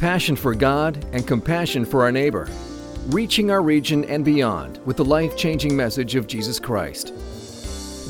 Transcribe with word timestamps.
passion 0.00 0.34
for 0.34 0.54
God 0.54 1.04
and 1.12 1.26
compassion 1.26 1.84
for 1.84 2.02
our 2.02 2.10
neighbor, 2.10 2.48
reaching 3.08 3.50
our 3.50 3.60
region 3.60 4.02
and 4.06 4.24
beyond 4.24 4.78
with 4.86 4.96
the 4.96 5.04
life 5.04 5.36
changing 5.36 5.76
message 5.76 6.14
of 6.14 6.26
Jesus 6.26 6.58
Christ. 6.58 7.12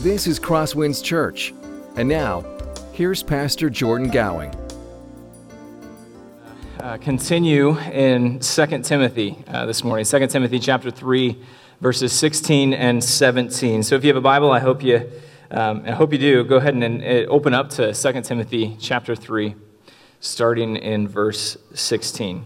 This 0.05 0.29
is 0.29 0.39
Crosswinds 0.39 1.03
Church. 1.03 1.53
And 1.97 2.09
now, 2.09 2.45
here's 2.93 3.25
Pastor 3.25 3.69
Jordan 3.69 4.09
Gowing. 4.09 4.55
Uh, 6.79 6.97
continue 6.99 7.77
in 7.79 8.39
2 8.39 8.67
Timothy 8.83 9.37
uh, 9.49 9.67
this 9.67 9.83
morning, 9.83 10.05
2 10.05 10.29
Timothy 10.29 10.61
chapter 10.61 10.93
3, 10.93 11.37
verses 11.81 12.13
16 12.13 12.73
and 12.73 13.03
17. 13.03 13.83
So 13.83 13.97
if 13.97 14.05
you 14.05 14.09
have 14.11 14.17
a 14.17 14.21
Bible, 14.21 14.53
I 14.53 14.61
hope 14.61 14.85
you, 14.85 15.11
um, 15.51 15.83
I 15.85 15.91
hope 15.91 16.13
you 16.13 16.21
do, 16.21 16.45
go 16.45 16.59
ahead 16.59 16.75
and, 16.75 16.85
and 16.85 17.27
open 17.27 17.53
up 17.53 17.69
to 17.71 17.93
2 17.93 18.23
Timothy 18.23 18.77
chapter 18.79 19.17
3 19.17 19.57
starting 20.21 20.77
in 20.77 21.09
verse 21.09 21.57
16. 21.75 22.45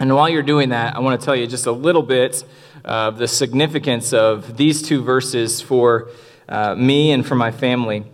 And 0.00 0.14
while 0.14 0.28
you're 0.28 0.42
doing 0.42 0.70
that, 0.70 0.96
I 0.96 1.00
want 1.00 1.20
to 1.20 1.24
tell 1.24 1.36
you 1.36 1.46
just 1.46 1.66
a 1.66 1.72
little 1.72 2.02
bit 2.02 2.44
of 2.84 3.18
the 3.18 3.28
significance 3.28 4.12
of 4.12 4.56
these 4.56 4.80
two 4.82 5.02
verses 5.02 5.60
for 5.60 6.08
uh, 6.48 6.74
me 6.74 7.12
and 7.12 7.26
for 7.26 7.34
my 7.34 7.50
family. 7.50 8.04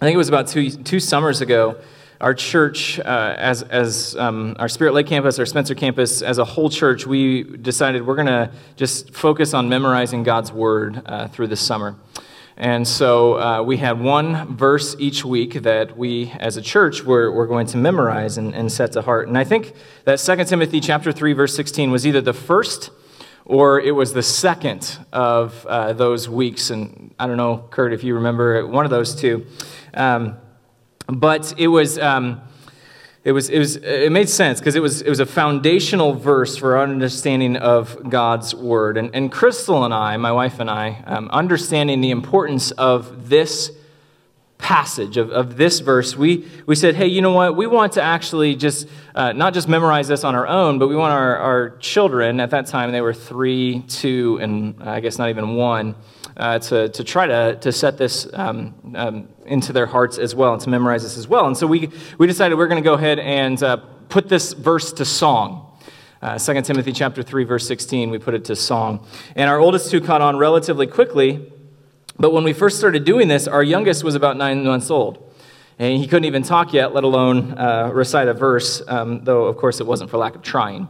I 0.00 0.04
think 0.04 0.14
it 0.14 0.18
was 0.18 0.28
about 0.28 0.48
two, 0.48 0.70
two 0.70 0.98
summers 0.98 1.40
ago. 1.40 1.76
Our 2.20 2.34
church, 2.34 2.98
uh, 2.98 3.34
as, 3.38 3.62
as 3.62 4.16
um, 4.16 4.56
our 4.58 4.68
Spirit 4.68 4.94
Lake 4.94 5.06
campus, 5.06 5.38
our 5.38 5.46
Spencer 5.46 5.74
campus, 5.74 6.22
as 6.22 6.38
a 6.38 6.44
whole 6.44 6.70
church, 6.70 7.06
we 7.06 7.42
decided 7.42 8.06
we're 8.06 8.16
going 8.16 8.26
to 8.26 8.50
just 8.76 9.12
focus 9.12 9.54
on 9.54 9.68
memorizing 9.68 10.22
God's 10.22 10.52
Word 10.52 11.02
uh, 11.06 11.28
through 11.28 11.48
the 11.48 11.56
summer. 11.56 11.96
And 12.56 12.86
so 12.86 13.38
uh, 13.38 13.62
we 13.62 13.78
had 13.78 14.00
one 14.00 14.56
verse 14.56 14.94
each 14.98 15.24
week 15.24 15.62
that 15.62 15.96
we, 15.96 16.32
as 16.38 16.56
a 16.56 16.62
church, 16.62 17.02
were, 17.02 17.30
were 17.30 17.46
going 17.46 17.66
to 17.68 17.76
memorize 17.76 18.36
and, 18.36 18.54
and 18.54 18.70
set 18.70 18.92
to 18.92 19.02
heart. 19.02 19.28
And 19.28 19.38
I 19.38 19.44
think 19.44 19.74
that 20.04 20.16
2 20.18 20.44
Timothy 20.44 20.80
chapter 20.80 21.12
3, 21.12 21.32
verse 21.32 21.56
16 21.56 21.90
was 21.90 22.06
either 22.06 22.20
the 22.20 22.34
first 22.34 22.90
or 23.44 23.80
it 23.80 23.92
was 23.92 24.12
the 24.12 24.22
second 24.22 24.98
of 25.12 25.66
uh, 25.66 25.92
those 25.94 26.28
weeks. 26.28 26.70
And 26.70 27.14
I 27.18 27.26
don't 27.26 27.36
know, 27.36 27.66
Kurt, 27.70 27.92
if 27.92 28.04
you 28.04 28.14
remember 28.14 28.66
one 28.66 28.84
of 28.84 28.90
those 28.90 29.14
two. 29.14 29.46
Um, 29.94 30.36
but 31.06 31.54
it 31.58 31.68
was. 31.68 31.98
Um, 31.98 32.42
it 33.24 33.30
was, 33.32 33.48
it 33.48 33.58
was 33.58 33.76
it 33.76 34.10
made 34.10 34.28
sense 34.28 34.58
because 34.58 34.74
it 34.74 34.82
was, 34.82 35.00
it 35.00 35.08
was 35.08 35.20
a 35.20 35.26
foundational 35.26 36.12
verse 36.12 36.56
for 36.56 36.76
our 36.76 36.82
understanding 36.82 37.56
of 37.56 38.10
God's 38.10 38.52
word. 38.52 38.96
And, 38.96 39.14
and 39.14 39.30
Crystal 39.30 39.84
and 39.84 39.94
I, 39.94 40.16
my 40.16 40.32
wife 40.32 40.58
and 40.58 40.68
I, 40.68 41.02
um, 41.06 41.28
understanding 41.30 42.00
the 42.00 42.10
importance 42.10 42.72
of 42.72 43.28
this 43.28 43.70
passage, 44.58 45.16
of, 45.16 45.30
of 45.30 45.56
this 45.56 45.80
verse, 45.80 46.16
we, 46.16 46.48
we 46.66 46.74
said, 46.74 46.96
hey, 46.96 47.06
you 47.06 47.22
know 47.22 47.32
what? 47.32 47.56
We 47.56 47.68
want 47.68 47.92
to 47.92 48.02
actually 48.02 48.56
just 48.56 48.88
uh, 49.14 49.32
not 49.32 49.54
just 49.54 49.68
memorize 49.68 50.08
this 50.08 50.24
on 50.24 50.34
our 50.34 50.46
own, 50.46 50.80
but 50.80 50.88
we 50.88 50.96
want 50.96 51.12
our, 51.12 51.36
our 51.36 51.70
children, 51.78 52.40
at 52.40 52.50
that 52.50 52.66
time 52.66 52.90
they 52.90 53.00
were 53.00 53.14
three, 53.14 53.82
two, 53.88 54.38
and 54.40 54.82
I 54.82 54.98
guess 54.98 55.18
not 55.18 55.28
even 55.28 55.54
one, 55.54 55.94
uh, 56.36 56.58
to, 56.58 56.88
to 56.88 57.04
try 57.04 57.26
to, 57.26 57.56
to 57.60 57.72
set 57.72 57.98
this 57.98 58.26
um, 58.32 58.74
um, 58.94 59.28
into 59.46 59.72
their 59.72 59.86
hearts 59.86 60.18
as 60.18 60.34
well 60.34 60.52
and 60.52 60.62
to 60.62 60.70
memorize 60.70 61.02
this 61.02 61.16
as 61.16 61.28
well. 61.28 61.46
And 61.46 61.56
so 61.56 61.66
we, 61.66 61.90
we 62.18 62.26
decided 62.26 62.56
we're 62.56 62.68
going 62.68 62.82
to 62.82 62.88
go 62.88 62.94
ahead 62.94 63.18
and 63.18 63.62
uh, 63.62 63.76
put 64.08 64.28
this 64.28 64.52
verse 64.52 64.92
to 64.94 65.04
song. 65.04 65.68
Uh, 66.20 66.38
2 66.38 66.62
Timothy 66.62 66.92
chapter 66.92 67.22
3, 67.22 67.44
verse 67.44 67.66
16, 67.66 68.10
we 68.10 68.18
put 68.18 68.34
it 68.34 68.44
to 68.44 68.54
song. 68.54 69.06
And 69.34 69.50
our 69.50 69.58
oldest 69.58 69.90
two 69.90 70.00
caught 70.00 70.20
on 70.20 70.36
relatively 70.36 70.86
quickly, 70.86 71.52
but 72.18 72.32
when 72.32 72.44
we 72.44 72.52
first 72.52 72.78
started 72.78 73.04
doing 73.04 73.26
this, 73.26 73.48
our 73.48 73.62
youngest 73.62 74.04
was 74.04 74.14
about 74.14 74.36
nine 74.36 74.64
months 74.64 74.90
old. 74.90 75.34
And 75.78 75.98
he 75.98 76.06
couldn't 76.06 76.26
even 76.26 76.42
talk 76.42 76.72
yet, 76.72 76.94
let 76.94 77.02
alone 77.02 77.58
uh, 77.58 77.90
recite 77.92 78.28
a 78.28 78.34
verse, 78.34 78.82
um, 78.86 79.24
though, 79.24 79.46
of 79.46 79.56
course, 79.56 79.80
it 79.80 79.86
wasn't 79.86 80.10
for 80.10 80.18
lack 80.18 80.36
of 80.36 80.42
trying. 80.42 80.86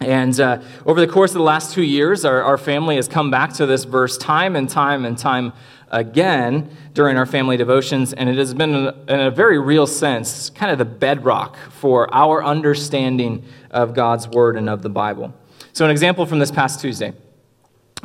And 0.00 0.40
uh, 0.40 0.62
over 0.86 0.98
the 0.98 1.06
course 1.12 1.32
of 1.32 1.34
the 1.34 1.42
last 1.42 1.74
two 1.74 1.82
years, 1.82 2.24
our, 2.24 2.42
our 2.42 2.56
family 2.56 2.96
has 2.96 3.06
come 3.06 3.30
back 3.30 3.52
to 3.54 3.66
this 3.66 3.84
verse 3.84 4.16
time 4.16 4.56
and 4.56 4.66
time 4.68 5.04
and 5.04 5.16
time 5.16 5.52
again 5.90 6.74
during 6.94 7.18
our 7.18 7.26
family 7.26 7.58
devotions, 7.58 8.12
and 8.14 8.28
it 8.28 8.38
has 8.38 8.54
been, 8.54 8.70
in 9.08 9.20
a 9.20 9.30
very 9.30 9.58
real 9.58 9.86
sense, 9.86 10.48
kind 10.50 10.72
of 10.72 10.78
the 10.78 10.84
bedrock 10.84 11.56
for 11.70 12.12
our 12.14 12.42
understanding 12.42 13.44
of 13.70 13.92
God's 13.92 14.26
Word 14.26 14.56
and 14.56 14.70
of 14.70 14.82
the 14.82 14.88
Bible. 14.88 15.34
So, 15.74 15.84
an 15.84 15.90
example 15.90 16.24
from 16.24 16.38
this 16.38 16.50
past 16.50 16.80
Tuesday. 16.80 17.12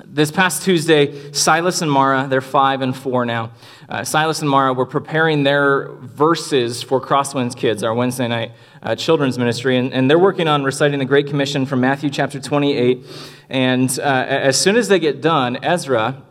This 0.03 0.29
past 0.29 0.63
Tuesday, 0.63 1.31
Silas 1.31 1.81
and 1.81 1.89
Mara, 1.89 2.27
they're 2.27 2.41
five 2.41 2.81
and 2.81 2.95
four 2.95 3.25
now. 3.25 3.51
Uh, 3.87 4.03
Silas 4.03 4.41
and 4.41 4.49
Mara 4.49 4.73
were 4.73 4.85
preparing 4.85 5.43
their 5.43 5.89
verses 5.93 6.83
for 6.83 6.99
Crosswinds 6.99 7.55
Kids, 7.55 7.81
our 7.81 7.93
Wednesday 7.93 8.27
night 8.27 8.51
uh, 8.83 8.95
children's 8.95 9.39
ministry, 9.39 9.77
and, 9.77 9.93
and, 9.93 10.09
they're 10.09 10.19
working 10.19 10.49
on 10.49 10.63
reciting 10.63 10.99
the 10.99 11.05
Great 11.05 11.27
Commission 11.27 11.65
from 11.65 11.79
Matthew 11.79 12.09
chapter 12.09 12.41
28. 12.41 13.05
And 13.49 13.97
uh, 13.99 14.25
as 14.27 14.59
soon 14.59 14.75
as 14.75 14.89
they 14.89 14.99
get 14.99 15.21
done, 15.21 15.63
Ezra, 15.63 16.21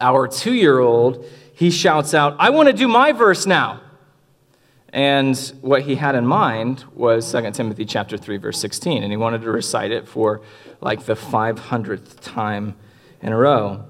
our 0.00 0.26
two 0.26 0.52
year 0.52 0.80
old, 0.80 1.24
he 1.54 1.70
shouts 1.70 2.12
out, 2.12 2.34
I 2.40 2.50
want 2.50 2.68
to 2.68 2.72
do 2.72 2.88
my 2.88 3.12
verse 3.12 3.46
now. 3.46 3.80
And 4.92 5.36
what 5.60 5.82
he 5.82 5.94
had 5.94 6.14
in 6.14 6.26
mind 6.26 6.84
was 6.94 7.30
2 7.30 7.50
Timothy 7.52 7.84
chapter 7.84 8.16
3 8.16 8.38
verse 8.38 8.58
16 8.58 9.02
and 9.02 9.12
he 9.12 9.16
wanted 9.16 9.42
to 9.42 9.50
recite 9.50 9.92
it 9.92 10.08
for 10.08 10.42
like 10.80 11.04
the 11.04 11.14
500th 11.14 12.20
time 12.20 12.74
in 13.22 13.32
a 13.32 13.36
row. 13.36 13.84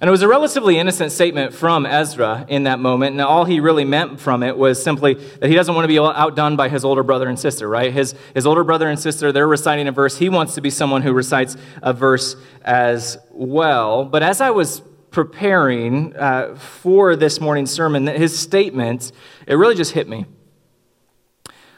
And 0.00 0.06
it 0.06 0.12
was 0.12 0.22
a 0.22 0.28
relatively 0.28 0.78
innocent 0.78 1.10
statement 1.10 1.52
from 1.52 1.84
Ezra 1.84 2.46
in 2.48 2.64
that 2.64 2.78
moment. 2.78 3.12
And 3.12 3.20
all 3.20 3.44
he 3.44 3.58
really 3.58 3.84
meant 3.84 4.20
from 4.20 4.44
it 4.44 4.56
was 4.56 4.80
simply 4.80 5.14
that 5.14 5.48
he 5.48 5.56
doesn't 5.56 5.74
want 5.74 5.84
to 5.84 5.88
be 5.88 5.98
outdone 5.98 6.54
by 6.54 6.68
his 6.68 6.84
older 6.84 7.02
brother 7.02 7.28
and 7.28 7.38
sister, 7.38 7.68
right? 7.68 7.92
His, 7.92 8.14
his 8.32 8.46
older 8.46 8.62
brother 8.62 8.88
and 8.88 8.98
sister, 8.98 9.32
they're 9.32 9.48
reciting 9.48 9.88
a 9.88 9.92
verse. 9.92 10.18
He 10.18 10.28
wants 10.28 10.54
to 10.54 10.60
be 10.60 10.70
someone 10.70 11.02
who 11.02 11.12
recites 11.12 11.56
a 11.82 11.92
verse 11.92 12.36
as 12.62 13.18
well. 13.30 14.04
But 14.04 14.22
as 14.22 14.40
I 14.40 14.50
was 14.50 14.82
preparing 15.10 16.14
uh, 16.16 16.54
for 16.56 17.16
this 17.16 17.40
morning's 17.40 17.70
sermon, 17.70 18.06
his 18.06 18.38
statement, 18.38 19.12
it 19.46 19.54
really 19.54 19.74
just 19.74 19.92
hit 19.92 20.08
me. 20.08 20.26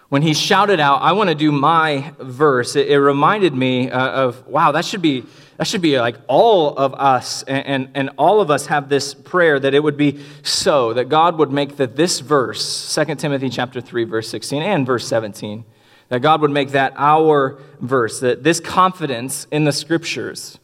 When 0.08 0.22
he 0.22 0.34
shouted 0.34 0.80
out, 0.80 1.02
I 1.02 1.12
want 1.12 1.28
to 1.30 1.36
do 1.36 1.52
my 1.52 2.12
verse, 2.18 2.74
it, 2.74 2.88
it 2.88 2.98
reminded 2.98 3.54
me 3.54 3.90
uh, 3.90 4.10
of, 4.10 4.44
wow, 4.48 4.72
that 4.72 4.84
should 4.84 5.02
be, 5.02 5.24
that 5.56 5.68
should 5.68 5.82
be 5.82 6.00
like 6.00 6.16
all 6.26 6.76
of 6.76 6.94
us, 6.94 7.44
and, 7.44 7.66
and, 7.66 7.90
and, 7.94 8.10
all 8.18 8.40
of 8.40 8.50
us 8.50 8.66
have 8.66 8.88
this 8.88 9.14
prayer 9.14 9.60
that 9.60 9.72
it 9.72 9.80
would 9.80 9.96
be 9.96 10.20
so, 10.42 10.92
that 10.94 11.08
God 11.08 11.38
would 11.38 11.52
make 11.52 11.76
that 11.76 11.94
this 11.94 12.18
verse, 12.18 12.92
2 12.92 13.14
Timothy 13.14 13.50
chapter 13.50 13.80
3, 13.80 14.02
verse 14.02 14.28
16 14.28 14.62
and 14.62 14.84
verse 14.84 15.06
17, 15.06 15.64
that 16.08 16.20
God 16.20 16.40
would 16.40 16.50
make 16.50 16.70
that 16.70 16.92
our 16.96 17.60
verse, 17.78 18.18
that 18.18 18.42
this 18.42 18.58
confidence 18.58 19.46
in 19.52 19.64
the 19.64 19.72
scriptures, 19.72 20.58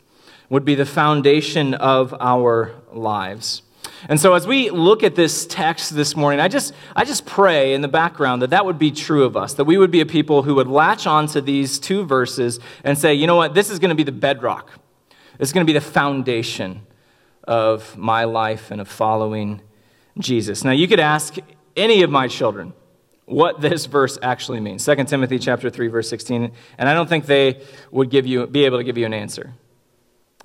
would 0.48 0.64
be 0.64 0.74
the 0.74 0.86
foundation 0.86 1.74
of 1.74 2.14
our 2.20 2.74
lives. 2.92 3.62
And 4.08 4.20
so, 4.20 4.34
as 4.34 4.46
we 4.46 4.70
look 4.70 5.02
at 5.02 5.14
this 5.14 5.46
text 5.46 5.94
this 5.94 6.14
morning, 6.14 6.40
I 6.40 6.48
just, 6.48 6.74
I 6.94 7.04
just 7.04 7.26
pray 7.26 7.72
in 7.72 7.80
the 7.80 7.88
background 7.88 8.42
that 8.42 8.50
that 8.50 8.64
would 8.64 8.78
be 8.78 8.90
true 8.90 9.24
of 9.24 9.36
us, 9.36 9.54
that 9.54 9.64
we 9.64 9.78
would 9.78 9.90
be 9.90 10.00
a 10.00 10.06
people 10.06 10.42
who 10.42 10.54
would 10.56 10.68
latch 10.68 11.06
onto 11.06 11.40
these 11.40 11.78
two 11.78 12.04
verses 12.04 12.60
and 12.84 12.96
say, 12.96 13.14
you 13.14 13.26
know 13.26 13.36
what, 13.36 13.54
this 13.54 13.70
is 13.70 13.78
going 13.78 13.88
to 13.88 13.94
be 13.94 14.02
the 14.02 14.12
bedrock. 14.12 14.70
This 15.38 15.48
is 15.48 15.52
going 15.52 15.66
to 15.66 15.72
be 15.72 15.78
the 15.78 15.84
foundation 15.84 16.86
of 17.44 17.96
my 17.96 18.24
life 18.24 18.70
and 18.70 18.80
of 18.80 18.88
following 18.88 19.60
Jesus. 20.18 20.64
Now, 20.64 20.72
you 20.72 20.88
could 20.88 21.00
ask 21.00 21.36
any 21.76 22.02
of 22.02 22.10
my 22.10 22.28
children 22.28 22.72
what 23.26 23.60
this 23.60 23.86
verse 23.86 24.18
actually 24.22 24.60
means. 24.60 24.84
2 24.84 25.04
Timothy 25.04 25.38
chapter 25.38 25.68
3, 25.68 25.88
verse 25.88 26.08
16, 26.08 26.52
and 26.78 26.88
I 26.88 26.94
don't 26.94 27.08
think 27.08 27.26
they 27.26 27.60
would 27.90 28.10
give 28.10 28.26
you, 28.26 28.46
be 28.46 28.64
able 28.64 28.78
to 28.78 28.84
give 28.84 28.96
you 28.96 29.06
an 29.06 29.14
answer. 29.14 29.52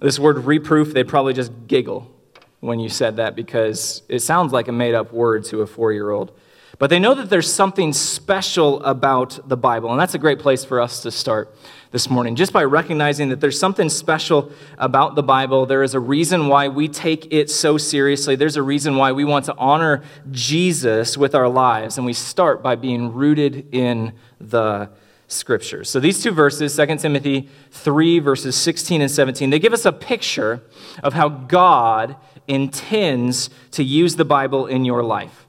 This 0.02 0.18
word 0.18 0.40
reproof, 0.40 0.94
they'd 0.94 1.08
probably 1.08 1.34
just 1.34 1.52
giggle 1.68 2.12
when 2.60 2.80
you 2.80 2.90
said 2.90 3.18
that 3.18 3.36
because 3.36 4.02
it 4.10 4.20
sounds 4.20 4.52
like 4.52 4.68
a 4.68 4.72
made 4.72 4.96
up 4.96 5.14
word 5.14 5.46
to 5.46 5.62
a 5.62 5.68
four 5.68 5.94
year 5.94 6.10
old. 6.10 6.32
But 6.80 6.90
they 6.90 6.98
know 6.98 7.14
that 7.14 7.30
there's 7.30 7.52
something 7.54 7.94
special 7.94 8.82
about 8.84 9.48
the 9.48 9.56
Bible, 9.56 9.92
and 9.92 10.00
that's 10.00 10.16
a 10.16 10.18
great 10.18 10.40
place 10.40 10.66
for 10.66 10.82
us 10.82 11.04
to 11.04 11.12
start 11.12 11.56
this 11.92 12.10
morning. 12.10 12.36
Just 12.36 12.52
by 12.52 12.64
recognizing 12.64 13.30
that 13.30 13.40
there's 13.40 13.60
something 13.60 13.88
special 13.88 14.52
about 14.80 15.14
the 15.14 15.22
Bible, 15.22 15.68
there 15.68 15.84
is 15.84 15.94
a 15.94 16.00
reason 16.00 16.48
why 16.48 16.68
we 16.70 16.88
take 16.88 17.32
it 17.32 17.52
so 17.52 17.78
seriously. 17.78 18.36
There's 18.36 18.56
a 18.56 18.64
reason 18.64 18.96
why 18.96 19.12
we 19.12 19.24
want 19.24 19.46
to 19.46 19.56
honor 19.58 20.02
Jesus 20.32 21.16
with 21.16 21.36
our 21.36 21.48
lives, 21.48 21.98
and 21.98 22.06
we 22.08 22.14
start 22.14 22.64
by 22.64 22.74
being 22.74 23.14
rooted 23.14 23.68
in 23.72 24.14
the 24.40 24.90
scriptures. 25.32 25.90
So 25.90 26.00
these 26.00 26.22
two 26.22 26.32
verses, 26.32 26.76
2 26.76 26.98
Timothy 26.98 27.50
3, 27.72 28.20
verses 28.20 28.56
16 28.56 29.02
and 29.02 29.10
17, 29.10 29.50
they 29.50 29.60
give 29.60 29.74
us 29.74 29.86
a 29.86 29.92
picture 29.92 30.62
of 31.04 31.14
how 31.14 31.30
God 31.30 32.16
intends 32.48 33.50
to 33.72 33.84
use 33.84 34.16
the 34.16 34.26
Bible 34.26 34.66
in 34.68 34.86
your 34.86 35.04
life. 35.04 35.48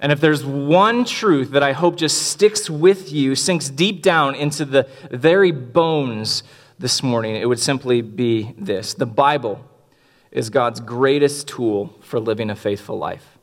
And 0.00 0.12
if 0.12 0.20
there's 0.20 0.44
one 0.44 1.04
truth 1.04 1.52
that 1.52 1.62
I 1.62 1.72
hope 1.72 1.96
just 1.96 2.22
sticks 2.22 2.68
with 2.68 3.12
you, 3.12 3.34
sinks 3.34 3.70
deep 3.70 4.02
down 4.02 4.34
into 4.34 4.64
the 4.64 4.88
very 5.10 5.50
bones 5.50 6.42
this 6.78 7.02
morning, 7.02 7.36
it 7.36 7.48
would 7.48 7.60
simply 7.60 8.02
be 8.02 8.54
this 8.58 8.94
the 8.94 9.06
Bible 9.06 9.64
is 10.30 10.50
God's 10.50 10.80
greatest 10.80 11.48
tool 11.48 11.96
for 12.02 12.20
living 12.20 12.50
a 12.50 12.56
faithful 12.56 12.98
life. 12.98 13.33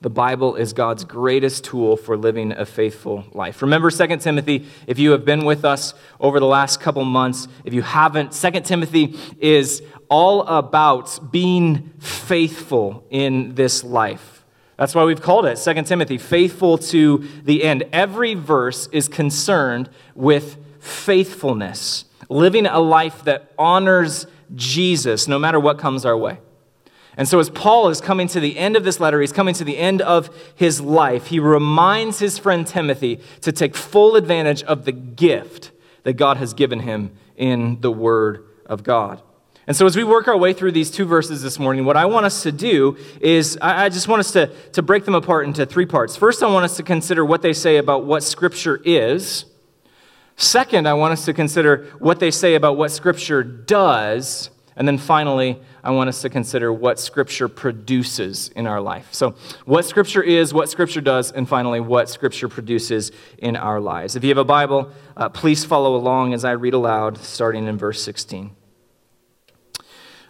The 0.00 0.10
Bible 0.10 0.56
is 0.56 0.72
God's 0.72 1.04
greatest 1.04 1.64
tool 1.64 1.96
for 1.96 2.16
living 2.16 2.52
a 2.52 2.64
faithful 2.64 3.24
life. 3.32 3.60
Remember 3.60 3.90
2 3.90 4.16
Timothy, 4.16 4.66
if 4.86 4.98
you 4.98 5.10
have 5.10 5.26
been 5.26 5.44
with 5.44 5.64
us 5.64 5.92
over 6.18 6.40
the 6.40 6.46
last 6.46 6.80
couple 6.80 7.04
months, 7.04 7.48
if 7.64 7.74
you 7.74 7.82
haven't, 7.82 8.32
2 8.32 8.60
Timothy 8.60 9.18
is 9.38 9.82
all 10.08 10.42
about 10.42 11.30
being 11.30 11.92
faithful 11.98 13.04
in 13.10 13.54
this 13.54 13.84
life. 13.84 14.44
That's 14.78 14.94
why 14.94 15.04
we've 15.04 15.20
called 15.20 15.44
it 15.44 15.56
2 15.56 15.82
Timothy, 15.82 16.16
faithful 16.16 16.78
to 16.78 17.28
the 17.44 17.62
end. 17.62 17.84
Every 17.92 18.32
verse 18.32 18.88
is 18.92 19.06
concerned 19.06 19.90
with 20.14 20.56
faithfulness, 20.80 22.06
living 22.30 22.64
a 22.64 22.80
life 22.80 23.24
that 23.24 23.52
honors 23.58 24.26
Jesus 24.54 25.28
no 25.28 25.38
matter 25.38 25.60
what 25.60 25.78
comes 25.78 26.06
our 26.06 26.16
way. 26.16 26.38
And 27.20 27.28
so, 27.28 27.38
as 27.38 27.50
Paul 27.50 27.90
is 27.90 28.00
coming 28.00 28.28
to 28.28 28.40
the 28.40 28.56
end 28.56 28.76
of 28.76 28.84
this 28.84 28.98
letter, 28.98 29.20
he's 29.20 29.30
coming 29.30 29.52
to 29.56 29.62
the 29.62 29.76
end 29.76 30.00
of 30.00 30.34
his 30.54 30.80
life, 30.80 31.26
he 31.26 31.38
reminds 31.38 32.18
his 32.18 32.38
friend 32.38 32.66
Timothy 32.66 33.20
to 33.42 33.52
take 33.52 33.76
full 33.76 34.16
advantage 34.16 34.62
of 34.62 34.86
the 34.86 34.92
gift 34.92 35.70
that 36.04 36.14
God 36.14 36.38
has 36.38 36.54
given 36.54 36.80
him 36.80 37.10
in 37.36 37.78
the 37.82 37.90
Word 37.90 38.46
of 38.64 38.84
God. 38.84 39.20
And 39.66 39.76
so, 39.76 39.84
as 39.84 39.96
we 39.96 40.02
work 40.02 40.28
our 40.28 40.36
way 40.38 40.54
through 40.54 40.72
these 40.72 40.90
two 40.90 41.04
verses 41.04 41.42
this 41.42 41.58
morning, 41.58 41.84
what 41.84 41.98
I 41.98 42.06
want 42.06 42.24
us 42.24 42.42
to 42.44 42.52
do 42.52 42.96
is 43.20 43.58
I 43.60 43.90
just 43.90 44.08
want 44.08 44.20
us 44.20 44.32
to, 44.32 44.46
to 44.72 44.80
break 44.80 45.04
them 45.04 45.14
apart 45.14 45.44
into 45.44 45.66
three 45.66 45.84
parts. 45.84 46.16
First, 46.16 46.42
I 46.42 46.46
want 46.46 46.64
us 46.64 46.78
to 46.78 46.82
consider 46.82 47.22
what 47.22 47.42
they 47.42 47.52
say 47.52 47.76
about 47.76 48.06
what 48.06 48.22
Scripture 48.22 48.80
is. 48.82 49.44
Second, 50.36 50.88
I 50.88 50.94
want 50.94 51.12
us 51.12 51.26
to 51.26 51.34
consider 51.34 51.86
what 51.98 52.18
they 52.18 52.30
say 52.30 52.54
about 52.54 52.78
what 52.78 52.90
Scripture 52.90 53.42
does. 53.42 54.48
And 54.76 54.86
then 54.86 54.98
finally, 54.98 55.60
I 55.82 55.90
want 55.90 56.08
us 56.08 56.22
to 56.22 56.30
consider 56.30 56.72
what 56.72 56.98
Scripture 56.98 57.48
produces 57.48 58.48
in 58.50 58.66
our 58.66 58.80
life. 58.80 59.08
So, 59.12 59.34
what 59.64 59.84
Scripture 59.84 60.22
is, 60.22 60.54
what 60.54 60.70
Scripture 60.70 61.00
does, 61.00 61.32
and 61.32 61.48
finally, 61.48 61.80
what 61.80 62.08
Scripture 62.08 62.48
produces 62.48 63.10
in 63.38 63.56
our 63.56 63.80
lives. 63.80 64.16
If 64.16 64.22
you 64.22 64.30
have 64.30 64.38
a 64.38 64.44
Bible, 64.44 64.90
uh, 65.16 65.28
please 65.28 65.64
follow 65.64 65.96
along 65.96 66.34
as 66.34 66.44
I 66.44 66.52
read 66.52 66.74
aloud, 66.74 67.18
starting 67.18 67.66
in 67.66 67.76
verse 67.76 68.02
16. 68.02 68.52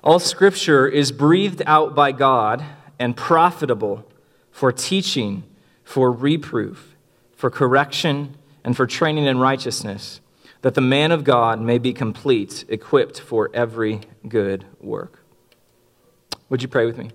All 0.02 0.18
Scripture 0.18 0.88
is 0.88 1.12
breathed 1.12 1.62
out 1.66 1.94
by 1.94 2.12
God 2.12 2.64
and 2.98 3.16
profitable 3.16 4.10
for 4.50 4.72
teaching, 4.72 5.44
for 5.84 6.10
reproof, 6.10 6.96
for 7.36 7.50
correction, 7.50 8.36
and 8.64 8.76
for 8.76 8.86
training 8.86 9.26
in 9.26 9.38
righteousness 9.38 10.20
that 10.62 10.74
the 10.74 10.80
man 10.80 11.10
of 11.10 11.24
God 11.24 11.60
may 11.60 11.78
be 11.78 11.92
complete, 11.92 12.64
equipped 12.68 13.20
for 13.20 13.50
every 13.54 14.00
good 14.28 14.66
work. 14.80 15.20
Would 16.48 16.62
you 16.62 16.68
pray 16.68 16.84
with 16.84 16.98
me? 16.98 17.10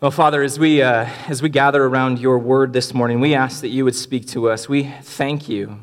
Well, 0.00 0.10
Father, 0.10 0.42
as 0.42 0.58
we, 0.58 0.82
uh, 0.82 1.06
as 1.26 1.42
we 1.42 1.48
gather 1.48 1.84
around 1.84 2.18
your 2.18 2.38
word 2.38 2.72
this 2.72 2.94
morning, 2.94 3.20
we 3.20 3.34
ask 3.34 3.60
that 3.62 3.68
you 3.68 3.84
would 3.84 3.94
speak 3.94 4.26
to 4.28 4.48
us. 4.48 4.68
We 4.68 4.84
thank 5.02 5.48
you 5.48 5.80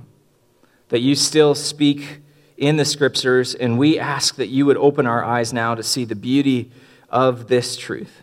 that 0.90 1.00
you 1.00 1.16
still 1.16 1.56
speak 1.56 2.20
in 2.56 2.78
the 2.78 2.86
scriptures, 2.86 3.56
and 3.56 3.80
we 3.80 3.98
ask 3.98 4.36
that 4.36 4.48
you 4.48 4.66
would 4.66 4.78
open 4.78 5.08
our 5.08 5.24
eyes 5.24 5.52
now 5.52 5.74
to 5.74 5.82
see 5.82 6.06
the 6.06 6.16
beauty 6.16 6.72
of 7.10 7.48
this 7.48 7.76
truth. 7.76 8.22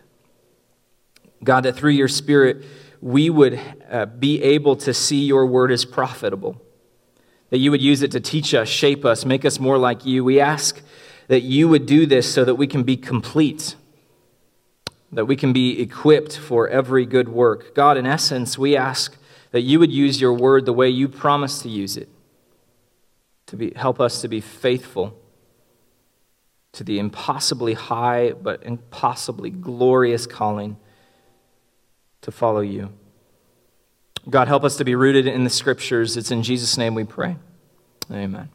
God, 1.43 1.63
that 1.63 1.75
through 1.75 1.91
your 1.91 2.07
Spirit, 2.07 2.63
we 3.01 3.29
would 3.29 3.59
uh, 3.89 4.05
be 4.05 4.41
able 4.41 4.75
to 4.77 4.93
see 4.93 5.25
your 5.25 5.45
word 5.45 5.71
as 5.71 5.83
profitable 5.83 6.61
that 7.51 7.59
you 7.59 7.69
would 7.69 7.81
use 7.81 8.01
it 8.01 8.11
to 8.11 8.19
teach 8.19 8.53
us, 8.53 8.67
shape 8.67 9.05
us, 9.05 9.23
make 9.25 9.45
us 9.45 9.59
more 9.59 9.77
like 9.77 10.05
you. 10.05 10.23
We 10.23 10.39
ask 10.39 10.81
that 11.27 11.41
you 11.41 11.67
would 11.67 11.85
do 11.85 12.05
this 12.05 12.33
so 12.33 12.43
that 12.43 12.55
we 12.55 12.65
can 12.65 12.83
be 12.83 12.97
complete, 12.97 13.75
that 15.11 15.25
we 15.25 15.35
can 15.35 15.53
be 15.53 15.79
equipped 15.81 16.37
for 16.37 16.67
every 16.69 17.05
good 17.05 17.29
work. 17.29 17.75
God, 17.75 17.97
in 17.97 18.05
essence, 18.05 18.57
we 18.57 18.75
ask 18.75 19.17
that 19.51 19.61
you 19.61 19.79
would 19.79 19.91
use 19.91 20.19
your 20.19 20.33
word 20.33 20.65
the 20.65 20.73
way 20.73 20.89
you 20.89 21.09
promised 21.09 21.61
to 21.63 21.69
use 21.69 21.97
it, 21.97 22.07
to 23.47 23.57
be, 23.57 23.73
help 23.75 23.99
us 23.99 24.21
to 24.21 24.29
be 24.29 24.39
faithful 24.39 25.17
to 26.71 26.85
the 26.85 26.99
impossibly 26.99 27.73
high 27.73 28.31
but 28.31 28.63
impossibly 28.63 29.49
glorious 29.49 30.25
calling 30.25 30.77
to 32.21 32.31
follow 32.31 32.61
you. 32.61 32.93
God, 34.29 34.47
help 34.47 34.63
us 34.63 34.77
to 34.77 34.85
be 34.85 34.95
rooted 34.95 35.27
in 35.27 35.43
the 35.43 35.49
scriptures. 35.49 36.15
It's 36.15 36.31
in 36.31 36.43
Jesus' 36.43 36.77
name 36.77 36.93
we 36.93 37.03
pray. 37.03 37.37
Amen. 38.11 38.49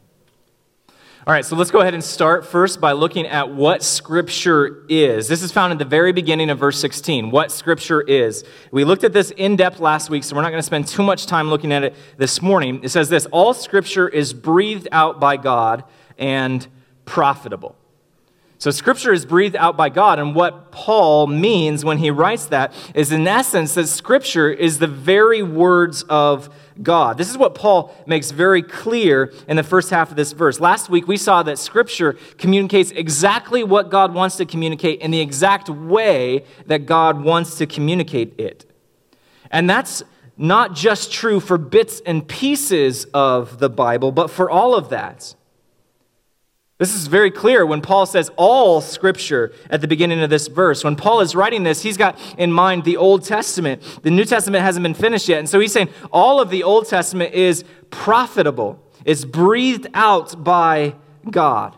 All 1.27 1.33
right, 1.33 1.43
so 1.43 1.57
let's 1.57 1.71
go 1.71 1.81
ahead 1.81 1.93
and 1.93 2.01
start 2.01 2.45
first 2.45 2.79
by 2.79 2.93
looking 2.93 3.27
at 3.27 3.49
what 3.49 3.83
Scripture 3.83 4.85
is. 4.87 5.27
This 5.27 5.43
is 5.43 5.51
found 5.51 5.73
in 5.73 5.77
the 5.77 5.83
very 5.83 6.13
beginning 6.13 6.49
of 6.49 6.57
verse 6.57 6.79
16, 6.79 7.31
what 7.31 7.51
Scripture 7.51 7.99
is. 7.99 8.45
We 8.71 8.85
looked 8.85 9.03
at 9.03 9.11
this 9.11 9.31
in 9.31 9.57
depth 9.57 9.81
last 9.81 10.09
week, 10.09 10.23
so 10.23 10.37
we're 10.37 10.41
not 10.41 10.51
going 10.51 10.61
to 10.61 10.65
spend 10.65 10.87
too 10.87 11.03
much 11.03 11.25
time 11.25 11.49
looking 11.49 11.73
at 11.73 11.83
it 11.83 11.95
this 12.15 12.41
morning. 12.41 12.79
It 12.81 12.89
says 12.89 13.09
this 13.09 13.25
All 13.25 13.53
Scripture 13.53 14.07
is 14.07 14.31
breathed 14.31 14.87
out 14.93 15.19
by 15.19 15.35
God 15.35 15.83
and 16.17 16.65
profitable. 17.03 17.75
So, 18.59 18.71
Scripture 18.71 19.13
is 19.13 19.23
breathed 19.23 19.55
out 19.55 19.77
by 19.77 19.89
God, 19.89 20.17
and 20.17 20.33
what 20.33 20.71
Paul 20.71 21.27
means 21.27 21.85
when 21.85 21.99
he 21.99 22.09
writes 22.09 22.47
that 22.47 22.73
is, 22.95 23.11
in 23.11 23.27
essence, 23.27 23.75
that 23.75 23.87
Scripture 23.87 24.49
is 24.49 24.79
the 24.79 24.87
very 24.87 25.43
words 25.43 26.01
of 26.03 26.49
God. 26.81 27.19
This 27.19 27.29
is 27.29 27.37
what 27.37 27.53
Paul 27.53 27.95
makes 28.07 28.31
very 28.31 28.63
clear 28.63 29.31
in 29.47 29.57
the 29.57 29.63
first 29.63 29.91
half 29.91 30.09
of 30.09 30.15
this 30.15 30.31
verse. 30.31 30.59
Last 30.59 30.89
week, 30.89 31.07
we 31.07 31.17
saw 31.17 31.43
that 31.43 31.59
Scripture 31.59 32.13
communicates 32.39 32.89
exactly 32.91 33.63
what 33.63 33.91
God 33.91 34.15
wants 34.15 34.37
to 34.37 34.45
communicate 34.45 35.01
in 35.01 35.11
the 35.11 35.21
exact 35.21 35.69
way 35.69 36.43
that 36.65 36.87
God 36.87 37.21
wants 37.21 37.59
to 37.59 37.67
communicate 37.67 38.39
it. 38.39 38.65
And 39.51 39.69
that's 39.69 40.03
not 40.35 40.73
just 40.73 41.11
true 41.11 41.39
for 41.39 41.57
bits 41.59 42.01
and 42.05 42.27
pieces 42.27 43.05
of 43.13 43.59
the 43.59 43.69
Bible, 43.69 44.11
but 44.11 44.29
for 44.29 44.49
all 44.49 44.75
of 44.75 44.89
that. 44.89 45.35
This 46.79 46.93
is 46.93 47.07
very 47.07 47.31
clear 47.31 47.65
when 47.65 47.81
Paul 47.81 48.05
says 48.05 48.29
all 48.35 48.81
scripture 48.81 49.51
at 49.69 49.81
the 49.81 49.87
beginning 49.87 50.21
of 50.21 50.29
this 50.29 50.47
verse. 50.47 50.83
When 50.83 50.95
Paul 50.95 51.21
is 51.21 51.35
writing 51.35 51.63
this, 51.63 51.81
he's 51.81 51.97
got 51.97 52.19
in 52.37 52.51
mind 52.51 52.83
the 52.83 52.97
Old 52.97 53.23
Testament. 53.23 53.81
The 54.03 54.11
New 54.11 54.25
Testament 54.25 54.63
hasn't 54.63 54.83
been 54.83 54.93
finished 54.93 55.27
yet. 55.27 55.39
And 55.39 55.49
so 55.49 55.59
he's 55.59 55.73
saying 55.73 55.89
all 56.11 56.39
of 56.39 56.51
the 56.51 56.61
Old 56.61 56.87
Testament 56.87 57.33
is 57.33 57.63
profitable, 57.89 58.79
it's 59.05 59.25
breathed 59.25 59.87
out 59.95 60.43
by 60.43 60.95
God. 61.29 61.75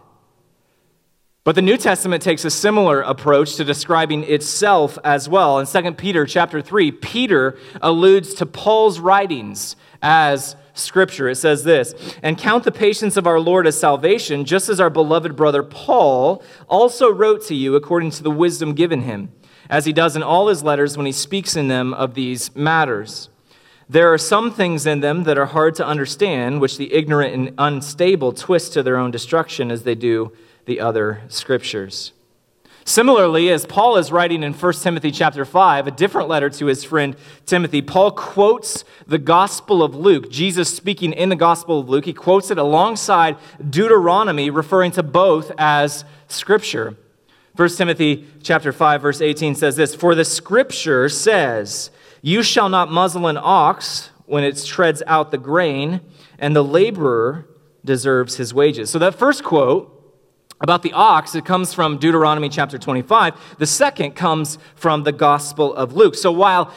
But 1.46 1.56
the 1.56 1.62
New 1.62 1.78
Testament 1.78 2.22
takes 2.22 2.44
a 2.44 2.50
similar 2.52 3.02
approach 3.02 3.56
to 3.56 3.64
describing 3.64 4.24
itself 4.26 5.00
as 5.06 5.30
well. 5.30 5.60
In 5.60 5.66
2 5.66 5.94
Peter 5.94 6.26
chapter 6.26 6.62
3, 6.62 6.92
Peter 6.92 7.58
alludes 7.82 8.34
to 8.36 8.46
Paul's 8.46 9.00
writings 9.00 9.78
as 10.02 10.58
Scripture. 10.80 11.30
It 11.30 11.36
says 11.36 11.64
this 11.64 11.94
And 12.24 12.38
count 12.38 12.64
the 12.64 12.72
patience 12.72 13.18
of 13.18 13.28
our 13.28 13.40
Lord 13.40 13.68
as 13.68 13.80
salvation, 13.80 14.46
just 14.46 14.70
as 14.70 14.80
our 14.80 14.90
beloved 14.90 15.36
brother 15.36 15.64
Paul 15.64 16.44
also 16.68 17.12
wrote 17.12 17.46
to 17.48 17.56
you 17.56 17.76
according 17.76 18.12
to 18.12 18.24
the 18.24 18.32
wisdom 18.32 18.74
given 18.74 19.02
him, 19.02 19.32
as 19.70 19.86
he 19.86 19.94
does 19.94 20.16
in 20.16 20.24
all 20.24 20.48
his 20.48 20.64
letters 20.64 20.98
when 20.98 21.06
he 21.06 21.12
speaks 21.12 21.56
in 21.56 21.68
them 21.68 21.94
of 21.94 22.14
these 22.14 22.56
matters. 22.56 23.30
There 23.88 24.14
are 24.14 24.20
some 24.20 24.52
things 24.52 24.86
in 24.86 25.00
them 25.00 25.24
that 25.24 25.38
are 25.38 25.48
hard 25.48 25.74
to 25.76 25.86
understand, 25.86 26.62
which 26.62 26.78
the 26.78 26.94
ignorant 26.94 27.34
and 27.34 27.56
unstable 27.58 28.34
twist 28.34 28.74
to 28.74 28.84
their 28.84 28.98
own 28.98 29.10
destruction 29.10 29.72
as 29.72 29.82
they 29.82 29.96
do 29.96 30.32
the 30.66 30.80
other 30.80 31.24
scriptures. 31.28 32.14
Similarly, 32.86 33.52
as 33.52 33.66
Paul 33.66 33.98
is 33.98 34.12
writing 34.12 34.42
in 34.42 34.54
1 34.54 34.74
Timothy 34.74 35.12
chapter 35.12 35.46
5, 35.46 35.88
a 35.88 35.92
different 35.92 36.28
letter 36.28 36.50
to 36.50 36.66
his 36.66 36.84
friend 36.84 37.16
Timothy, 37.46 37.82
Paul 37.82 38.12
quotes 38.12 38.84
the 39.06 39.20
Gospel 39.20 39.84
of 39.84 39.96
Luke, 39.96 40.32
Jesus 40.32 40.76
speaking 40.76 41.14
in 41.14 41.30
the 41.30 41.36
Gospel 41.36 41.82
of 41.82 41.90
Luke. 41.90 42.06
He 42.06 42.14
quotes 42.14 42.50
it 42.50 42.58
alongside 42.58 43.38
Deuteronomy, 43.70 44.50
referring 44.50 44.92
to 44.94 45.04
both 45.04 45.52
as 45.58 46.04
scripture. 46.28 46.96
1 47.56 47.70
Timothy 47.70 48.26
chapter 48.42 48.72
5 48.72 49.02
verse 49.02 49.22
18 49.22 49.54
says 49.54 49.76
this, 49.76 49.94
"For 49.94 50.16
the 50.16 50.26
scripture 50.26 51.10
says, 51.10 51.92
you 52.22 52.42
shall 52.42 52.70
not 52.70 52.92
muzzle 52.92 53.28
an 53.28 53.38
ox 53.40 54.10
when 54.26 54.44
it 54.44 54.64
treads 54.66 55.04
out 55.06 55.32
the 55.32 55.38
grain, 55.38 56.02
and 56.40 56.56
the 56.56 56.64
laborer 56.64 57.46
deserves 57.84 58.38
his 58.38 58.54
wages." 58.54 58.90
So 58.90 58.98
that 59.00 59.16
first 59.16 59.44
quote 59.44 59.99
about 60.62 60.84
the 60.84 60.94
ox, 60.94 61.36
it 61.36 61.46
comes 61.46 61.74
from 61.74 61.98
Deuteronomy 61.98 62.50
chapter 62.50 62.78
25. 62.78 63.56
The 63.58 63.68
second 63.68 64.12
comes 64.12 64.58
from 64.76 65.04
the 65.04 65.12
Gospel 65.12 65.74
of 65.74 65.94
Luke. 65.94 66.16
So 66.16 66.32
while 66.32 66.74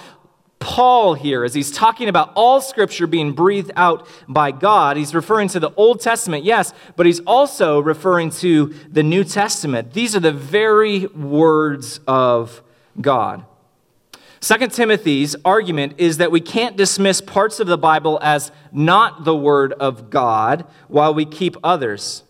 Paul 0.60 1.14
here, 1.14 1.42
as 1.42 1.54
he's 1.54 1.72
talking 1.72 2.08
about 2.08 2.32
all 2.36 2.60
scripture 2.60 3.08
being 3.08 3.32
breathed 3.32 3.72
out 3.74 4.06
by 4.28 4.52
God, 4.52 4.96
he's 4.96 5.12
referring 5.12 5.48
to 5.48 5.60
the 5.60 5.72
Old 5.74 6.00
Testament, 6.00 6.44
yes, 6.44 6.72
but 6.94 7.04
he's 7.04 7.18
also 7.20 7.80
referring 7.80 8.30
to 8.30 8.72
the 8.88 9.02
New 9.02 9.24
Testament. 9.24 9.92
These 9.92 10.14
are 10.14 10.20
the 10.20 10.32
very 10.32 11.06
words 11.06 11.98
of 12.06 12.62
God. 13.00 13.44
Second 14.38 14.72
Timothy's 14.72 15.34
argument 15.44 15.94
is 15.98 16.18
that 16.18 16.30
we 16.30 16.40
can't 16.40 16.76
dismiss 16.76 17.20
parts 17.20 17.58
of 17.58 17.66
the 17.66 17.78
Bible 17.78 18.20
as 18.22 18.52
not 18.70 19.24
the 19.24 19.36
Word 19.36 19.72
of 19.74 20.10
God 20.10 20.64
while 20.86 21.12
we 21.12 21.24
keep 21.24 21.56
others. 21.64 22.22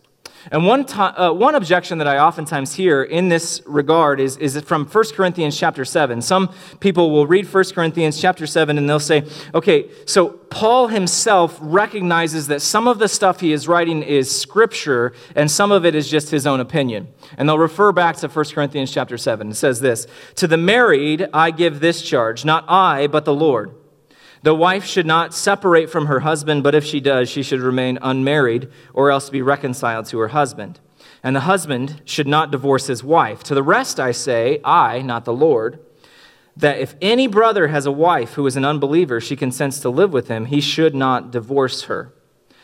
And 0.51 0.67
one, 0.67 0.85
to, 0.87 1.23
uh, 1.23 1.33
one 1.33 1.55
objection 1.55 1.99
that 1.99 2.09
I 2.09 2.19
oftentimes 2.19 2.75
hear 2.75 3.03
in 3.03 3.29
this 3.29 3.63
regard 3.65 4.21
is, 4.21 4.37
is 4.39 4.61
from 4.63 4.87
1 4.87 5.05
Corinthians 5.15 5.57
chapter 5.57 5.85
7. 5.85 6.21
Some 6.21 6.53
people 6.81 7.11
will 7.11 7.27
read 7.27 7.47
1 7.47 7.65
Corinthians 7.75 8.21
chapter 8.21 8.47
7 8.47 8.77
and 8.77 8.89
they'll 8.89 8.99
say, 8.99 9.25
okay, 9.55 9.89
so 10.07 10.31
Paul 10.51 10.89
himself 10.89 11.59
recognizes 11.61 12.49
that 12.49 12.61
some 12.61 12.89
of 12.89 12.99
the 12.99 13.09
stuff 13.09 13.41
he 13.41 13.53
is 13.53 13.69
writing 13.69 14.03
is 14.03 14.37
scripture 14.37 15.13
and 15.37 15.51
some 15.51 15.71
of 15.71 15.87
it 15.87 15.95
is 15.95 16.09
just 16.09 16.31
his 16.31 16.47
own 16.47 16.61
opinion. 16.61 17.09
And 17.37 17.49
they'll 17.49 17.59
refer 17.59 17.93
back 17.93 18.17
to 18.17 18.29
1 18.29 18.45
Corinthians 18.47 18.93
chapter 18.93 19.17
7. 19.17 19.51
It 19.51 19.55
says 19.55 19.81
this 19.81 20.07
To 20.37 20.47
the 20.47 20.57
married 20.57 21.29
I 21.33 21.53
give 21.53 21.81
this 21.81 22.03
charge, 22.03 22.45
not 22.45 22.65
I, 22.69 23.07
but 23.07 23.25
the 23.25 23.35
Lord. 23.35 23.75
The 24.43 24.55
wife 24.55 24.85
should 24.85 25.07
not 25.07 25.35
separate 25.35 25.89
from 25.89 26.07
her 26.07 26.21
husband, 26.21 26.65
but 26.65 26.75
if 26.75 26.85
she 26.85 27.01
does, 27.01 27.29
she 27.29 27.45
should 27.45 27.61
remain 27.61 27.99
unmarried 28.03 28.69
or 28.93 29.11
else 29.11 29.31
be 29.31 29.43
reconciled 29.43 30.07
to 30.07 30.19
her 30.19 30.29
husband. 30.29 30.81
And 31.23 31.37
the 31.37 31.41
husband 31.41 32.03
should 32.05 32.27
not 32.27 32.51
divorce 32.51 32.89
his 32.89 33.05
wife. 33.05 33.45
To 33.45 33.55
the 33.55 33.63
rest 33.63 34.01
I 34.01 34.11
say, 34.11 34.61
I, 34.65 35.01
not 35.03 35.25
the 35.25 35.33
Lord, 35.33 35.79
that 36.57 36.79
if 36.79 36.97
any 37.01 37.29
brother 37.29 37.69
has 37.69 37.87
a 37.87 37.93
wife 37.93 38.35
who 38.35 38.47
is 38.47 38.57
an 38.57 38.65
unbeliever, 38.65 39.21
she 39.21 39.37
consents 39.37 39.79
to 39.81 39.91
live 39.91 40.13
with 40.13 40.27
him, 40.27 40.47
he 40.47 40.61
should 40.61 40.95
not 40.95 41.31
divorce 41.31 41.85
her. 41.85 42.13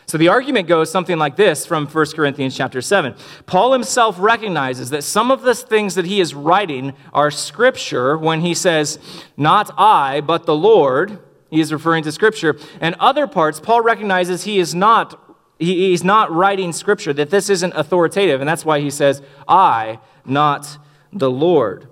So 0.07 0.19
the 0.19 0.29
argument 0.29 0.69
goes 0.69 0.91
something 0.91 1.19
like 1.19 1.37
this 1.37 1.67
from 1.67 1.87
1 1.87 2.07
Corinthians 2.17 2.57
chapter 2.57 2.81
7. 2.81 3.15
Paul 3.47 3.73
himself 3.73 4.17
recognizes 4.19 4.91
that 4.91 5.05
some 5.05 5.31
of 5.31 5.43
the 5.43 5.55
things 5.55 5.95
that 5.95 6.07
he 6.07 6.21
is 6.21 6.35
writing 6.35 6.95
are 7.13 7.31
scripture 7.31 8.17
when 8.17 8.41
he 8.41 8.55
says, 8.55 8.99
Not 9.37 9.71
I, 9.77 10.23
but 10.23 10.47
the 10.47 10.57
Lord 10.57 11.19
he 11.51 11.61
is 11.61 11.73
referring 11.73 12.05
to 12.05 12.13
Scripture. 12.13 12.57
And 12.81 12.95
other 12.99 13.27
parts, 13.27 13.61
Paul 13.61 13.81
recognizes 13.81 14.45
he 14.45 14.59
is 14.59 14.75
not 14.75 15.25
he, 15.59 15.91
he's 15.91 16.05
not 16.05 16.31
writing 16.31 16.73
Scripture, 16.73 17.13
that 17.15 17.31
this 17.31 17.51
isn't 17.51 17.73
authoritative. 17.75 18.41
And 18.41 18.49
that's 18.49 18.65
why 18.65 18.81
he 18.81 18.91
says, 18.91 19.23
I, 19.47 19.99
not 20.25 20.79
the 21.13 21.31
Lord. 21.31 21.89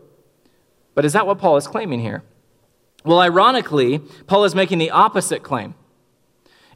But 0.94 1.04
is 1.04 1.12
that 1.14 1.26
what 1.26 1.38
Paul 1.38 1.56
is 1.56 1.66
claiming 1.66 2.00
here? 2.00 2.22
Well, 3.04 3.20
ironically, 3.20 3.98
Paul 4.26 4.44
is 4.44 4.54
making 4.54 4.78
the 4.78 4.90
opposite 4.90 5.42
claim. 5.42 5.74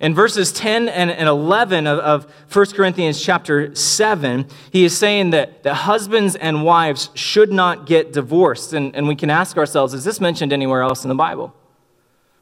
In 0.00 0.14
verses 0.14 0.50
10 0.52 0.88
and 0.88 1.10
11 1.10 1.86
of, 1.86 1.98
of 1.98 2.32
1 2.50 2.66
Corinthians 2.68 3.22
chapter 3.22 3.74
7, 3.74 4.46
he 4.72 4.84
is 4.84 4.96
saying 4.96 5.30
that, 5.30 5.62
that 5.62 5.74
husbands 5.74 6.36
and 6.36 6.64
wives 6.64 7.10
should 7.14 7.52
not 7.52 7.86
get 7.86 8.12
divorced. 8.12 8.72
And, 8.72 8.96
and 8.96 9.06
we 9.06 9.14
can 9.14 9.28
ask 9.28 9.58
ourselves, 9.58 9.92
is 9.92 10.04
this 10.04 10.20
mentioned 10.20 10.52
anywhere 10.52 10.80
else 10.80 11.04
in 11.04 11.10
the 11.10 11.14
Bible? 11.14 11.54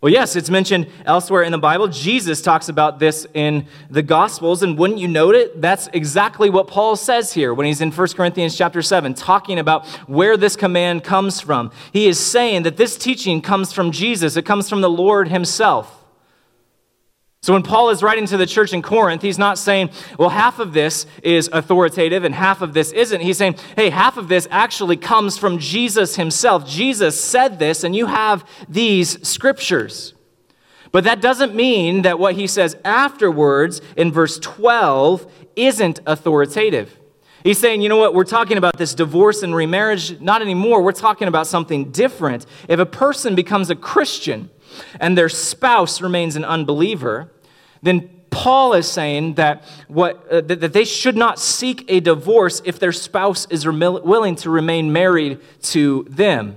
Well, 0.00 0.12
yes, 0.12 0.37
it's 0.37 0.49
mentioned 0.49 0.87
elsewhere 1.05 1.43
in 1.43 1.50
the 1.50 1.59
Bible. 1.59 1.88
Jesus 1.88 2.40
talks 2.40 2.69
about 2.69 3.00
this 3.00 3.26
in 3.35 3.67
the 3.90 4.02
Gospels, 4.02 4.62
and 4.62 4.78
wouldn't 4.78 5.00
you 5.00 5.09
note 5.09 5.35
it? 5.35 5.61
That's 5.61 5.88
exactly 5.93 6.50
what 6.50 6.69
Paul 6.69 6.95
says 6.95 7.33
here 7.33 7.52
when 7.52 7.67
he's 7.67 7.81
in 7.81 7.90
1 7.90 8.09
Corinthians 8.11 8.57
chapter 8.57 8.81
7, 8.81 9.14
talking 9.14 9.59
about 9.59 9.85
where 10.07 10.37
this 10.37 10.55
command 10.55 11.02
comes 11.02 11.40
from. 11.40 11.73
He 11.93 12.07
is 12.07 12.21
saying 12.21 12.62
that 12.62 12.76
this 12.76 12.97
teaching 12.97 13.43
comes 13.43 13.73
from 13.73 13.90
Jesus, 13.90 14.37
it 14.37 14.43
comes 14.43 14.69
from 14.69 14.83
the 14.83 14.90
Lord 14.90 15.28
himself. 15.28 15.98
So 17.49 17.55
when 17.55 17.62
Paul 17.62 17.88
is 17.88 18.02
writing 18.02 18.26
to 18.26 18.37
the 18.37 18.45
church 18.45 18.75
in 18.75 18.83
Corinth, 18.83 19.23
he's 19.23 19.38
not 19.38 19.57
saying, 19.57 19.88
well, 20.19 20.28
half 20.28 20.59
of 20.59 20.75
this 20.75 21.07
is 21.23 21.49
authoritative 21.50 22.23
and 22.23 22.35
half 22.35 22.61
of 22.61 22.75
this 22.75 22.93
isn't. 22.93 23.23
He's 23.23 23.38
saying, 23.38 23.57
hey, 23.75 23.88
half 23.88 24.19
of 24.19 24.28
this 24.28 24.47
actually 24.50 24.99
comes 24.99 25.38
from 25.38 25.59
Jesus 25.59 26.17
himself. 26.17 26.69
Jesus 26.69 27.19
said 27.19 27.59
this, 27.59 27.85
and 27.85 27.97
you 27.97 28.05
have 28.05 28.47
these 28.69 29.26
scriptures. 29.26 30.12
But 30.93 31.05
that 31.05 31.23
doesn't 31.23 31.55
mean 31.55 32.02
that 32.02 32.19
what 32.19 32.35
he 32.35 32.47
says 32.47 32.76
afterwards 32.85 33.81
in 33.97 34.12
verse 34.12 34.38
12 34.40 35.26
isn't 35.57 36.00
authoritative. 36.07 36.99
He's 37.45 37.59
saying, 37.59 37.81
you 37.81 37.88
know 37.88 37.97
what, 37.97 38.12
we're 38.12 38.25
talking 38.25 38.59
about 38.59 38.76
this 38.76 38.93
divorce 38.93 39.43
and 39.43 39.57
remarriage. 39.57 40.21
Not 40.21 40.43
anymore. 40.43 40.83
We're 40.83 40.93
talking 40.93 41.28
about 41.28 41.47
something 41.47 41.93
different. 41.93 42.45
If 42.69 42.78
a 42.78 42.85
person 42.85 43.35
becomes 43.35 43.71
a 43.71 43.75
Christian, 43.75 44.50
and 45.00 45.17
their 45.17 45.28
spouse 45.28 46.00
remains 46.00 46.37
an 46.37 46.45
unbeliever, 46.45 47.33
then 47.82 48.11
Paul 48.30 48.75
is 48.75 48.90
saying 48.90 49.35
that, 49.35 49.64
what, 49.88 50.26
uh, 50.30 50.40
that 50.42 50.73
they 50.73 50.85
should 50.85 51.16
not 51.16 51.38
seek 51.38 51.85
a 51.88 52.00
divorce 52.00 52.62
if 52.64 52.78
their 52.78 52.92
spouse 52.92 53.47
is 53.50 53.66
willing 53.66 54.37
to 54.37 54.50
remain 54.50 54.92
married 54.92 55.40
to 55.62 56.06
them. 56.08 56.56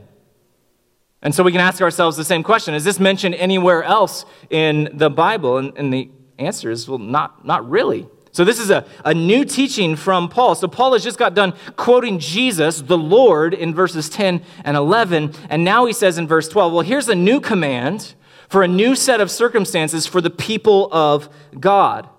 And 1.22 1.34
so 1.34 1.44
we 1.44 1.52
can 1.52 1.62
ask 1.62 1.82
ourselves 1.82 2.18
the 2.18 2.26
same 2.26 2.44
question 2.44 2.74
Is 2.74 2.84
this 2.84 3.00
mentioned 3.00 3.36
anywhere 3.36 3.84
else 3.84 4.26
in 4.50 4.90
the 4.94 5.10
Bible? 5.10 5.58
And, 5.58 5.78
and 5.78 5.94
the 5.94 6.10
answer 6.38 6.72
is, 6.72 6.88
well, 6.88 6.98
not, 6.98 7.46
not 7.46 7.70
really. 7.70 8.08
So, 8.34 8.46
this 8.46 8.60
is 8.60 8.70
a, 8.70 8.86
a 9.04 9.14
new 9.14 9.44
teaching 9.44 9.98
from 9.98 10.30
Paul. 10.30 10.56
So, 10.56 10.68
Paul 10.68 10.94
has 10.94 11.04
just 11.04 11.20
got 11.20 11.34
done 11.34 11.54
quoting 11.76 12.18
Jesus, 12.18 12.82
the 12.82 12.98
Lord, 12.98 13.54
in 13.54 13.76
verses 13.76 14.08
10 14.08 14.42
and 14.64 14.78
11. 14.78 15.34
And 15.50 15.66
now 15.66 15.86
he 15.86 15.92
says 15.92 16.18
in 16.18 16.28
verse 16.28 16.48
12, 16.48 16.72
well, 16.72 16.82
here's 16.82 17.10
a 17.10 17.16
new 17.16 17.42
command 17.42 18.16
for 18.52 18.64
a 18.64 18.68
new 18.68 18.98
set 18.98 19.22
of 19.22 19.32
circumstances 19.32 20.06
for 20.06 20.20
the 20.20 20.30
people 20.30 20.90
of 20.92 21.30
God. 21.58 22.10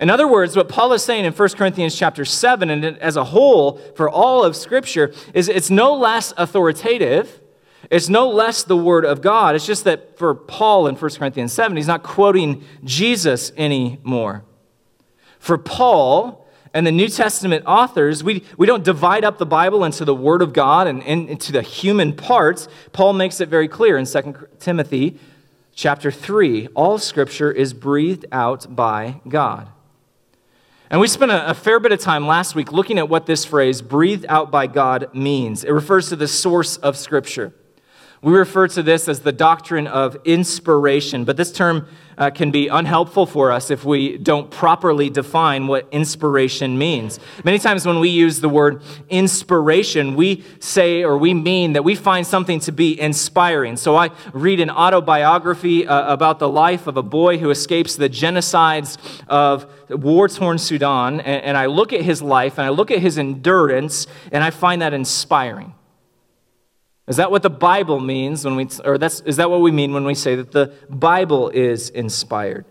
In 0.00 0.08
other 0.08 0.26
words, 0.26 0.56
what 0.56 0.70
Paul 0.70 0.94
is 0.94 1.04
saying 1.04 1.26
in 1.26 1.34
1 1.34 1.48
Corinthians 1.50 1.94
chapter 1.94 2.24
7 2.24 2.70
and 2.70 2.84
as 2.84 3.16
a 3.16 3.24
whole 3.24 3.76
for 3.96 4.08
all 4.08 4.44
of 4.44 4.56
Scripture 4.56 5.12
is 5.34 5.50
it's 5.50 5.68
no 5.68 5.94
less 5.94 6.32
authoritative. 6.38 7.42
It's 7.90 8.08
no 8.08 8.30
less 8.30 8.62
the 8.62 8.78
Word 8.78 9.04
of 9.04 9.20
God. 9.20 9.54
It's 9.54 9.66
just 9.66 9.84
that 9.84 10.16
for 10.18 10.34
Paul 10.34 10.86
in 10.86 10.94
1 10.94 11.10
Corinthians 11.16 11.52
7, 11.52 11.76
he's 11.76 11.86
not 11.86 12.02
quoting 12.02 12.64
Jesus 12.82 13.52
anymore. 13.58 14.42
For 15.38 15.58
Paul 15.58 16.45
and 16.76 16.86
the 16.86 16.92
New 16.92 17.08
Testament 17.08 17.64
authors, 17.66 18.22
we, 18.22 18.44
we 18.58 18.66
don't 18.66 18.84
divide 18.84 19.24
up 19.24 19.38
the 19.38 19.46
Bible 19.46 19.82
into 19.82 20.04
the 20.04 20.14
Word 20.14 20.42
of 20.42 20.52
God 20.52 20.86
and, 20.86 21.02
and 21.04 21.26
into 21.26 21.50
the 21.50 21.62
human 21.62 22.12
parts. 22.12 22.68
Paul 22.92 23.14
makes 23.14 23.40
it 23.40 23.48
very 23.48 23.66
clear 23.66 23.96
in 23.96 24.04
2 24.04 24.48
Timothy 24.60 25.18
chapter 25.74 26.10
3 26.10 26.66
all 26.74 26.98
Scripture 26.98 27.50
is 27.50 27.72
breathed 27.72 28.26
out 28.30 28.76
by 28.76 29.22
God. 29.26 29.70
And 30.90 31.00
we 31.00 31.08
spent 31.08 31.30
a, 31.30 31.48
a, 31.48 31.54
fair 31.54 31.80
bit 31.80 31.92
of 31.92 31.98
time 31.98 32.26
last 32.26 32.54
week 32.54 32.70
looking 32.70 32.98
at 32.98 33.08
what 33.08 33.24
this 33.24 33.46
phrase, 33.46 33.80
breathed 33.80 34.26
out 34.28 34.50
by 34.50 34.66
God, 34.66 35.14
means. 35.14 35.64
It 35.64 35.70
refers 35.70 36.10
to 36.10 36.16
the 36.16 36.28
source 36.28 36.76
of 36.76 36.98
Scripture. 36.98 37.54
We 38.22 38.32
refer 38.32 38.66
to 38.68 38.82
this 38.82 39.08
as 39.08 39.20
the 39.20 39.32
doctrine 39.32 39.86
of 39.86 40.16
inspiration, 40.24 41.24
but 41.24 41.36
this 41.36 41.52
term 41.52 41.86
uh, 42.18 42.30
can 42.30 42.50
be 42.50 42.68
unhelpful 42.68 43.26
for 43.26 43.52
us 43.52 43.70
if 43.70 43.84
we 43.84 44.16
don't 44.16 44.50
properly 44.50 45.10
define 45.10 45.66
what 45.66 45.86
inspiration 45.92 46.78
means. 46.78 47.20
Many 47.44 47.58
times 47.58 47.84
when 47.84 48.00
we 48.00 48.08
use 48.08 48.40
the 48.40 48.48
word 48.48 48.82
inspiration, 49.10 50.16
we 50.16 50.42
say 50.58 51.04
or 51.04 51.18
we 51.18 51.34
mean 51.34 51.74
that 51.74 51.84
we 51.84 51.94
find 51.94 52.26
something 52.26 52.58
to 52.60 52.72
be 52.72 52.98
inspiring. 52.98 53.76
So 53.76 53.96
I 53.96 54.10
read 54.32 54.60
an 54.60 54.70
autobiography 54.70 55.86
uh, 55.86 56.10
about 56.10 56.38
the 56.38 56.48
life 56.48 56.86
of 56.86 56.96
a 56.96 57.02
boy 57.02 57.36
who 57.38 57.50
escapes 57.50 57.96
the 57.96 58.08
genocides 58.08 58.96
of 59.28 59.66
war 59.90 60.28
torn 60.28 60.58
Sudan, 60.58 61.20
and, 61.20 61.44
and 61.44 61.56
I 61.56 61.66
look 61.66 61.92
at 61.92 62.00
his 62.00 62.22
life 62.22 62.58
and 62.58 62.66
I 62.66 62.70
look 62.70 62.90
at 62.90 63.00
his 63.00 63.18
endurance, 63.18 64.06
and 64.32 64.42
I 64.42 64.50
find 64.50 64.80
that 64.80 64.94
inspiring. 64.94 65.75
Is 67.06 67.16
that 67.16 67.30
what 67.30 67.42
the 67.42 67.50
Bible 67.50 68.00
means 68.00 68.44
when 68.44 68.56
we, 68.56 68.68
or 68.84 68.98
that's, 68.98 69.20
is 69.20 69.36
that 69.36 69.48
what 69.50 69.60
we 69.60 69.70
mean 69.70 69.92
when 69.92 70.04
we 70.04 70.14
say 70.14 70.34
that 70.34 70.52
the 70.52 70.72
Bible 70.90 71.50
is 71.50 71.88
inspired? 71.90 72.64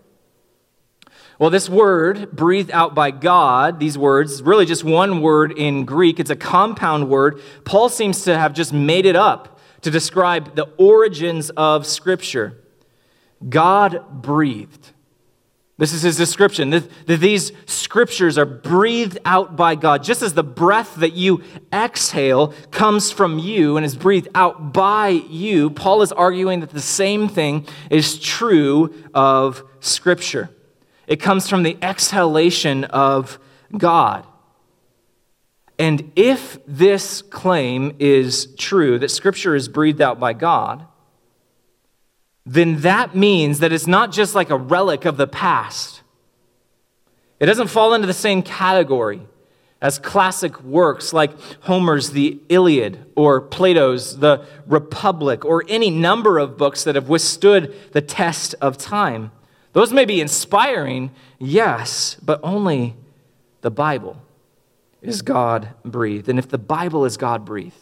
Well, 1.38 1.50
this 1.50 1.68
word, 1.68 2.32
breathed 2.32 2.70
out 2.70 2.94
by 2.94 3.10
God, 3.10 3.78
these 3.78 3.98
words, 3.98 4.42
really 4.42 4.64
just 4.64 4.84
one 4.84 5.20
word 5.20 5.52
in 5.52 5.84
Greek. 5.84 6.18
It's 6.18 6.30
a 6.30 6.36
compound 6.36 7.10
word. 7.10 7.40
Paul 7.64 7.88
seems 7.88 8.22
to 8.22 8.38
have 8.38 8.54
just 8.54 8.72
made 8.72 9.04
it 9.04 9.16
up 9.16 9.58
to 9.82 9.90
describe 9.90 10.54
the 10.54 10.64
origins 10.78 11.50
of 11.50 11.86
Scripture. 11.86 12.58
God 13.46 14.22
breathed. 14.22 14.92
This 15.78 15.92
is 15.92 16.00
his 16.00 16.16
description 16.16 16.70
that, 16.70 16.88
these 17.06 17.52
scriptures 17.66 18.38
are 18.38 18.46
breathed 18.46 19.18
out 19.26 19.56
by 19.56 19.74
God, 19.74 20.02
just 20.02 20.22
as 20.22 20.32
the 20.32 20.42
breath 20.42 20.94
that 20.96 21.12
you 21.12 21.42
exhale 21.70 22.54
comes 22.70 23.10
from 23.10 23.38
you 23.38 23.76
and 23.76 23.84
is 23.84 23.94
breathed 23.94 24.28
out 24.34 24.72
by 24.72 25.08
you. 25.08 25.68
Paul 25.68 26.00
is 26.00 26.12
arguing 26.12 26.60
that 26.60 26.70
the 26.70 26.80
same 26.80 27.28
thing 27.28 27.66
is 27.90 28.18
true 28.18 28.94
of 29.12 29.62
Scripture. 29.80 30.48
It 31.06 31.16
comes 31.16 31.46
from 31.46 31.62
the 31.62 31.76
exhalation 31.82 32.84
of 32.84 33.38
God. 33.76 34.26
And 35.78 36.10
if 36.16 36.58
this 36.66 37.20
claim 37.20 37.94
is 37.98 38.54
true, 38.56 38.98
that 38.98 39.10
Scripture 39.10 39.54
is 39.54 39.68
breathed 39.68 40.00
out 40.00 40.18
by 40.18 40.32
God, 40.32 40.86
then 42.46 42.80
that 42.82 43.16
means 43.16 43.58
that 43.58 43.72
it's 43.72 43.88
not 43.88 44.12
just 44.12 44.34
like 44.34 44.50
a 44.50 44.56
relic 44.56 45.04
of 45.04 45.16
the 45.16 45.26
past. 45.26 46.02
It 47.40 47.46
doesn't 47.46 47.68
fall 47.68 47.92
into 47.92 48.06
the 48.06 48.14
same 48.14 48.40
category 48.40 49.20
as 49.82 49.98
classic 49.98 50.62
works 50.62 51.12
like 51.12 51.32
Homer's 51.62 52.10
The 52.10 52.40
Iliad 52.48 53.04
or 53.14 53.40
Plato's 53.40 54.20
The 54.20 54.46
Republic 54.66 55.44
or 55.44 55.64
any 55.68 55.90
number 55.90 56.38
of 56.38 56.56
books 56.56 56.84
that 56.84 56.94
have 56.94 57.08
withstood 57.08 57.74
the 57.92 58.00
test 58.00 58.54
of 58.60 58.78
time. 58.78 59.32
Those 59.72 59.92
may 59.92 60.06
be 60.06 60.20
inspiring, 60.20 61.10
yes, 61.38 62.16
but 62.22 62.40
only 62.42 62.94
the 63.60 63.70
Bible 63.70 64.22
is 65.02 65.20
God 65.20 65.68
breathed. 65.84 66.28
And 66.28 66.38
if 66.38 66.48
the 66.48 66.58
Bible 66.58 67.04
is 67.04 67.16
God 67.16 67.44
breathed, 67.44 67.76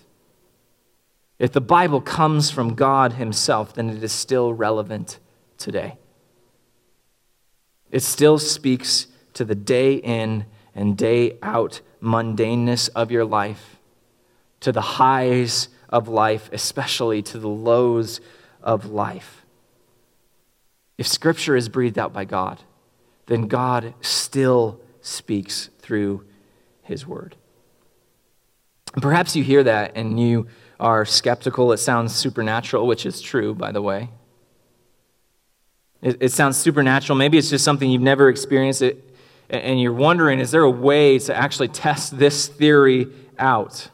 if 1.39 1.53
the 1.53 1.61
Bible 1.61 2.01
comes 2.01 2.51
from 2.51 2.75
God 2.75 3.15
Himself, 3.15 3.75
then 3.75 3.91
it 3.91 4.03
is 4.03 4.13
still 4.13 4.53
relevant 4.53 5.19
today. 5.59 5.99
It 7.91 8.03
still 8.03 8.39
speaks 8.39 9.09
to 9.35 9.45
the 9.45 9.55
day 9.55 9.95
in 9.95 10.47
and 10.75 10.97
day 10.97 11.39
out 11.43 11.81
mundaneness 12.03 12.89
of 12.95 13.11
your 13.11 13.25
life, 13.25 13.77
to 14.61 14.73
the 14.73 14.81
highs 14.81 15.69
of 15.89 16.09
life, 16.09 16.51
especially 16.53 17.23
to 17.23 17.39
the 17.39 17.49
lows 17.49 18.21
of 18.63 18.87
life. 18.87 19.45
If 20.99 21.07
Scripture 21.07 21.57
is 21.57 21.69
breathed 21.69 21.99
out 21.99 22.13
by 22.13 22.25
God, 22.25 22.63
then 23.27 23.49
God 23.49 23.95
still 24.01 24.81
speaks 25.01 25.71
through 25.79 26.25
His 26.83 27.07
Word. 27.07 27.37
Perhaps 29.01 29.35
you 29.35 29.43
hear 29.43 29.65
that 29.65 29.93
and 29.97 30.21
you 30.21 30.47
are 30.85 31.07
skeptical. 31.07 31.73
It 31.73 31.79
sounds 31.79 32.15
supernatural, 32.15 32.87
which 32.87 33.07
is 33.07 33.23
true, 33.23 33.55
by 33.55 33.73
the 33.73 33.81
way. 33.81 34.11
It, 36.03 36.19
it 36.21 36.29
sounds 36.31 36.59
supernatural. 36.59 37.17
Maybe 37.17 37.39
it's 37.39 37.49
just 37.49 37.65
something 37.65 37.91
you've 37.91 38.03
never 38.03 38.29
experienced, 38.29 38.83
it, 38.83 39.03
and 39.49 39.81
you're 39.81 39.95
wondering 39.95 40.41
is 40.41 40.51
there 40.51 40.63
a 40.63 40.71
way 40.71 41.19
to 41.21 41.35
actually 41.35 41.69
test 41.69 42.19
this 42.19 42.49
theory 42.49 43.09
out? 43.39 43.89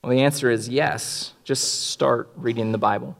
Well, 0.00 0.12
the 0.12 0.22
answer 0.22 0.48
is 0.48 0.68
yes. 0.68 1.32
Just 1.42 1.88
start 1.88 2.30
reading 2.36 2.70
the 2.70 2.78
Bible. 2.78 3.16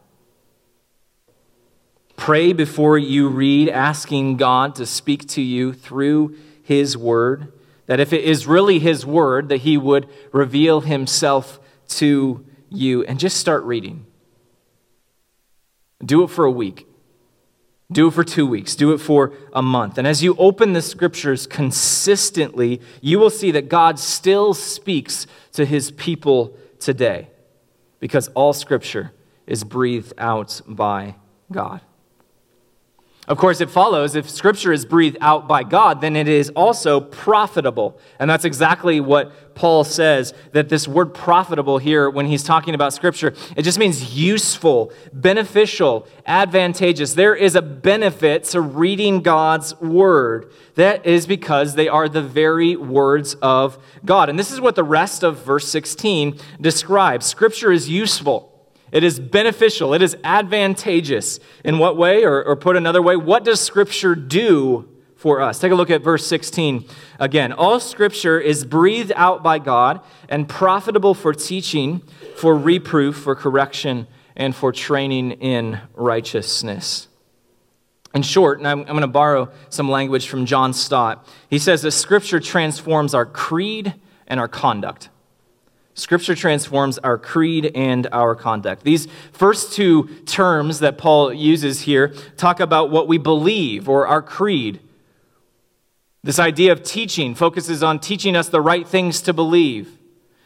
Pray 2.16 2.52
before 2.52 2.98
you 2.98 3.28
read, 3.28 3.68
asking 3.68 4.36
God 4.36 4.76
to 4.76 4.86
speak 4.86 5.26
to 5.30 5.42
you 5.42 5.72
through 5.72 6.36
His 6.62 6.96
Word. 6.96 7.52
That 7.86 7.98
if 7.98 8.12
it 8.12 8.22
is 8.22 8.46
really 8.46 8.78
His 8.78 9.04
Word, 9.04 9.48
that 9.48 9.58
He 9.62 9.76
would 9.76 10.08
reveal 10.30 10.82
Himself 10.82 11.58
to 11.88 12.44
you. 12.68 13.04
And 13.04 13.18
just 13.18 13.38
start 13.38 13.64
reading. 13.64 14.06
Do 16.04 16.22
it 16.22 16.28
for 16.28 16.44
a 16.44 16.50
week. 16.50 16.86
Do 17.90 18.08
it 18.08 18.12
for 18.12 18.22
two 18.22 18.46
weeks. 18.46 18.76
Do 18.76 18.92
it 18.92 18.98
for 18.98 19.32
a 19.52 19.62
month. 19.62 19.96
And 19.96 20.06
as 20.06 20.22
you 20.22 20.36
open 20.38 20.74
the 20.74 20.82
scriptures 20.82 21.46
consistently, 21.46 22.80
you 23.00 23.18
will 23.18 23.30
see 23.30 23.50
that 23.52 23.68
God 23.68 23.98
still 23.98 24.52
speaks 24.52 25.26
to 25.52 25.64
his 25.64 25.90
people 25.92 26.54
today 26.78 27.28
because 27.98 28.28
all 28.28 28.52
scripture 28.52 29.12
is 29.46 29.64
breathed 29.64 30.12
out 30.18 30.60
by 30.66 31.16
God. 31.50 31.80
Of 33.28 33.36
course, 33.36 33.60
it 33.60 33.68
follows 33.68 34.14
if 34.14 34.28
Scripture 34.30 34.72
is 34.72 34.86
breathed 34.86 35.18
out 35.20 35.46
by 35.46 35.62
God, 35.62 36.00
then 36.00 36.16
it 36.16 36.28
is 36.28 36.48
also 36.56 36.98
profitable. 36.98 38.00
And 38.18 38.28
that's 38.28 38.46
exactly 38.46 39.00
what 39.00 39.54
Paul 39.54 39.84
says 39.84 40.32
that 40.52 40.70
this 40.70 40.88
word 40.88 41.12
profitable 41.12 41.76
here, 41.76 42.08
when 42.08 42.24
he's 42.24 42.42
talking 42.42 42.74
about 42.74 42.94
Scripture, 42.94 43.34
it 43.54 43.62
just 43.62 43.78
means 43.78 44.16
useful, 44.16 44.92
beneficial, 45.12 46.08
advantageous. 46.24 47.12
There 47.12 47.36
is 47.36 47.54
a 47.54 47.60
benefit 47.60 48.44
to 48.44 48.62
reading 48.62 49.20
God's 49.20 49.78
Word. 49.78 50.50
That 50.76 51.04
is 51.04 51.26
because 51.26 51.74
they 51.74 51.88
are 51.88 52.08
the 52.08 52.22
very 52.22 52.76
words 52.76 53.34
of 53.42 53.76
God. 54.06 54.30
And 54.30 54.38
this 54.38 54.50
is 54.50 54.58
what 54.58 54.74
the 54.74 54.84
rest 54.84 55.22
of 55.22 55.44
verse 55.44 55.68
16 55.68 56.38
describes 56.62 57.26
Scripture 57.26 57.72
is 57.72 57.90
useful. 57.90 58.47
It 58.90 59.04
is 59.04 59.20
beneficial. 59.20 59.94
It 59.94 60.02
is 60.02 60.16
advantageous. 60.24 61.40
In 61.64 61.78
what 61.78 61.96
way? 61.96 62.24
Or, 62.24 62.42
or, 62.42 62.56
put 62.56 62.76
another 62.76 63.02
way, 63.02 63.16
what 63.16 63.44
does 63.44 63.60
Scripture 63.60 64.14
do 64.14 64.88
for 65.16 65.40
us? 65.40 65.58
Take 65.58 65.72
a 65.72 65.74
look 65.74 65.90
at 65.90 66.02
verse 66.02 66.26
16 66.26 66.84
again. 67.18 67.52
All 67.52 67.80
Scripture 67.80 68.40
is 68.40 68.64
breathed 68.64 69.12
out 69.14 69.42
by 69.42 69.58
God 69.58 70.00
and 70.28 70.48
profitable 70.48 71.14
for 71.14 71.34
teaching, 71.34 72.00
for 72.36 72.56
reproof, 72.56 73.16
for 73.16 73.34
correction, 73.34 74.06
and 74.36 74.54
for 74.54 74.72
training 74.72 75.32
in 75.32 75.80
righteousness. 75.94 77.08
In 78.14 78.22
short, 78.22 78.58
and 78.58 78.66
I'm, 78.66 78.80
I'm 78.80 78.86
going 78.86 79.00
to 79.02 79.06
borrow 79.06 79.50
some 79.68 79.90
language 79.90 80.28
from 80.28 80.46
John 80.46 80.72
Stott, 80.72 81.28
he 81.50 81.58
says 81.58 81.82
that 81.82 81.90
Scripture 81.90 82.40
transforms 82.40 83.12
our 83.12 83.26
creed 83.26 83.94
and 84.26 84.40
our 84.40 84.48
conduct. 84.48 85.10
Scripture 85.98 86.36
transforms 86.36 86.98
our 86.98 87.18
creed 87.18 87.72
and 87.74 88.06
our 88.12 88.36
conduct. 88.36 88.84
These 88.84 89.08
first 89.32 89.72
two 89.72 90.04
terms 90.26 90.78
that 90.78 90.96
Paul 90.96 91.32
uses 91.32 91.80
here 91.82 92.14
talk 92.36 92.60
about 92.60 92.90
what 92.90 93.08
we 93.08 93.18
believe 93.18 93.88
or 93.88 94.06
our 94.06 94.22
creed. 94.22 94.78
This 96.22 96.38
idea 96.38 96.70
of 96.70 96.84
teaching 96.84 97.34
focuses 97.34 97.82
on 97.82 97.98
teaching 97.98 98.36
us 98.36 98.48
the 98.48 98.60
right 98.60 98.86
things 98.86 99.20
to 99.22 99.32
believe. 99.32 99.97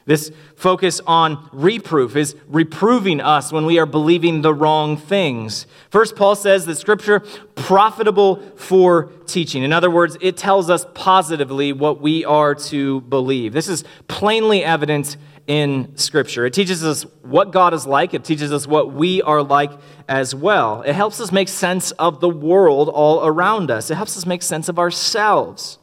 This 0.04 0.32
focus 0.56 1.00
on 1.06 1.48
reproof 1.52 2.16
is 2.16 2.34
reproving 2.48 3.20
us 3.20 3.52
when 3.52 3.66
we 3.66 3.78
are 3.78 3.86
believing 3.86 4.42
the 4.42 4.52
wrong 4.52 4.96
things. 4.96 5.66
First, 5.90 6.16
Paul 6.16 6.34
says 6.34 6.66
that 6.66 6.76
Scripture 6.76 7.20
profitable 7.54 8.36
for 8.56 9.12
teaching. 9.26 9.62
In 9.62 9.72
other 9.72 9.90
words, 9.90 10.16
it 10.20 10.36
tells 10.36 10.70
us 10.70 10.86
positively 10.94 11.72
what 11.72 12.00
we 12.00 12.24
are 12.24 12.54
to 12.54 13.00
believe. 13.02 13.52
This 13.52 13.68
is 13.68 13.84
plainly 14.08 14.64
evident 14.64 15.16
in 15.46 15.96
Scripture. 15.96 16.46
It 16.46 16.52
teaches 16.52 16.84
us 16.84 17.02
what 17.22 17.52
God 17.52 17.74
is 17.74 17.86
like, 17.86 18.14
it 18.14 18.24
teaches 18.24 18.52
us 18.52 18.66
what 18.66 18.92
we 18.92 19.22
are 19.22 19.42
like 19.42 19.72
as 20.08 20.34
well. 20.34 20.82
It 20.82 20.94
helps 20.94 21.20
us 21.20 21.32
make 21.32 21.48
sense 21.48 21.90
of 21.92 22.20
the 22.20 22.28
world 22.28 22.88
all 22.88 23.24
around 23.24 23.70
us, 23.70 23.90
it 23.90 23.96
helps 23.96 24.16
us 24.16 24.26
make 24.26 24.42
sense 24.42 24.68
of 24.68 24.78
ourselves. 24.78 25.78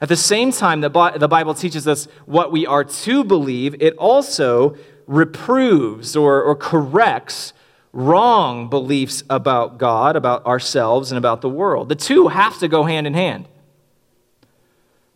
At 0.00 0.08
the 0.08 0.16
same 0.16 0.52
time, 0.52 0.80
that 0.82 0.92
the 1.18 1.28
Bible 1.28 1.54
teaches 1.54 1.88
us 1.88 2.06
what 2.26 2.52
we 2.52 2.66
are 2.66 2.84
to 2.84 3.24
believe, 3.24 3.74
it 3.80 3.96
also 3.96 4.76
reproves 5.06 6.14
or, 6.14 6.42
or 6.42 6.54
corrects 6.54 7.52
wrong 7.92 8.68
beliefs 8.68 9.24
about 9.28 9.78
God, 9.78 10.14
about 10.14 10.44
ourselves, 10.46 11.10
and 11.10 11.18
about 11.18 11.40
the 11.40 11.48
world. 11.48 11.88
The 11.88 11.96
two 11.96 12.28
have 12.28 12.58
to 12.58 12.68
go 12.68 12.84
hand 12.84 13.06
in 13.06 13.14
hand. 13.14 13.48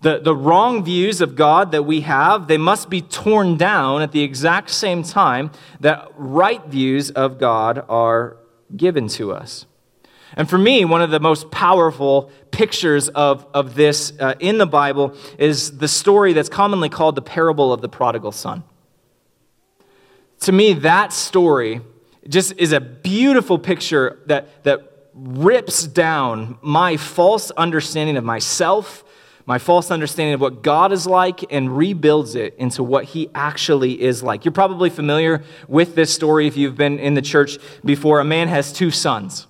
The, 0.00 0.18
the 0.18 0.34
wrong 0.34 0.82
views 0.82 1.20
of 1.20 1.36
God 1.36 1.70
that 1.70 1.84
we 1.84 2.00
have, 2.00 2.48
they 2.48 2.58
must 2.58 2.90
be 2.90 3.00
torn 3.00 3.56
down 3.56 4.02
at 4.02 4.10
the 4.10 4.22
exact 4.22 4.70
same 4.70 5.04
time 5.04 5.52
that 5.78 6.08
right 6.16 6.64
views 6.66 7.10
of 7.10 7.38
God 7.38 7.84
are 7.88 8.36
given 8.76 9.06
to 9.08 9.32
us. 9.32 9.66
And 10.36 10.48
for 10.48 10.58
me, 10.58 10.84
one 10.84 11.02
of 11.02 11.10
the 11.10 11.20
most 11.20 11.50
powerful 11.50 12.30
pictures 12.50 13.08
of, 13.08 13.46
of 13.52 13.74
this 13.74 14.12
uh, 14.18 14.34
in 14.38 14.58
the 14.58 14.66
Bible 14.66 15.14
is 15.38 15.78
the 15.78 15.88
story 15.88 16.32
that's 16.32 16.48
commonly 16.48 16.88
called 16.88 17.14
the 17.14 17.22
parable 17.22 17.72
of 17.72 17.80
the 17.80 17.88
prodigal 17.88 18.32
son. 18.32 18.64
To 20.40 20.52
me, 20.52 20.72
that 20.74 21.12
story 21.12 21.80
just 22.28 22.54
is 22.58 22.72
a 22.72 22.80
beautiful 22.80 23.58
picture 23.58 24.20
that, 24.26 24.64
that 24.64 24.90
rips 25.14 25.86
down 25.86 26.58
my 26.62 26.96
false 26.96 27.50
understanding 27.52 28.16
of 28.16 28.24
myself 28.24 29.04
my 29.46 29.58
false 29.58 29.90
understanding 29.90 30.34
of 30.34 30.40
what 30.40 30.62
God 30.62 30.92
is 30.92 31.06
like 31.06 31.52
and 31.52 31.76
rebuilds 31.76 32.34
it 32.34 32.54
into 32.56 32.82
what 32.82 33.06
he 33.06 33.28
actually 33.34 34.00
is 34.00 34.22
like. 34.22 34.44
You're 34.44 34.52
probably 34.52 34.90
familiar 34.90 35.42
with 35.66 35.94
this 35.94 36.14
story 36.14 36.46
if 36.46 36.56
you've 36.56 36.76
been 36.76 36.98
in 36.98 37.14
the 37.14 37.22
church 37.22 37.58
before. 37.84 38.20
A 38.20 38.24
man 38.24 38.48
has 38.48 38.72
two 38.72 38.90
sons. 38.90 39.46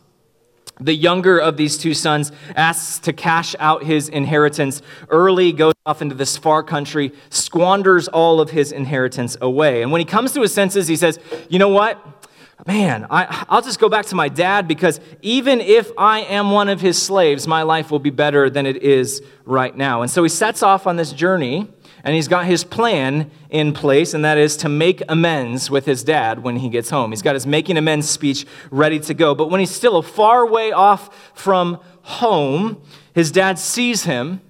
The 0.82 0.94
younger 0.94 1.38
of 1.38 1.56
these 1.56 1.78
two 1.78 1.94
sons 1.94 2.32
asks 2.56 2.98
to 3.00 3.12
cash 3.12 3.54
out 3.60 3.84
his 3.84 4.08
inheritance 4.08 4.82
early, 5.10 5.52
goes 5.52 5.74
off 5.86 6.02
into 6.02 6.14
this 6.14 6.36
far 6.36 6.62
country, 6.62 7.12
squanders 7.30 8.08
all 8.08 8.40
of 8.40 8.50
his 8.50 8.72
inheritance 8.72 9.36
away. 9.40 9.82
And 9.82 9.92
when 9.92 10.00
he 10.00 10.04
comes 10.04 10.32
to 10.32 10.42
his 10.42 10.52
senses, 10.52 10.88
he 10.88 10.96
says, 10.96 11.20
You 11.48 11.60
know 11.60 11.68
what? 11.68 12.21
Man, 12.66 13.06
I, 13.10 13.44
I'll 13.48 13.62
just 13.62 13.80
go 13.80 13.88
back 13.88 14.06
to 14.06 14.14
my 14.14 14.28
dad 14.28 14.68
because 14.68 15.00
even 15.20 15.60
if 15.60 15.90
I 15.98 16.20
am 16.20 16.50
one 16.50 16.68
of 16.68 16.80
his 16.80 17.00
slaves, 17.00 17.46
my 17.46 17.62
life 17.62 17.90
will 17.90 17.98
be 17.98 18.10
better 18.10 18.48
than 18.48 18.66
it 18.66 18.82
is 18.82 19.22
right 19.44 19.76
now. 19.76 20.02
And 20.02 20.10
so 20.10 20.22
he 20.22 20.28
sets 20.28 20.62
off 20.62 20.86
on 20.86 20.96
this 20.96 21.12
journey 21.12 21.68
and 22.04 22.14
he's 22.14 22.28
got 22.28 22.46
his 22.46 22.64
plan 22.64 23.30
in 23.48 23.72
place, 23.72 24.12
and 24.12 24.24
that 24.24 24.36
is 24.36 24.56
to 24.58 24.68
make 24.68 25.02
amends 25.08 25.70
with 25.70 25.86
his 25.86 26.02
dad 26.02 26.42
when 26.42 26.56
he 26.56 26.68
gets 26.68 26.90
home. 26.90 27.12
He's 27.12 27.22
got 27.22 27.34
his 27.34 27.46
making 27.46 27.76
amends 27.76 28.08
speech 28.08 28.44
ready 28.72 28.98
to 29.00 29.14
go. 29.14 29.36
But 29.36 29.50
when 29.50 29.60
he's 29.60 29.70
still 29.70 29.96
a 29.98 30.02
far 30.02 30.44
way 30.44 30.72
off 30.72 31.32
from 31.34 31.78
home, 32.02 32.82
his 33.14 33.30
dad 33.30 33.56
sees 33.58 34.02
him 34.02 34.40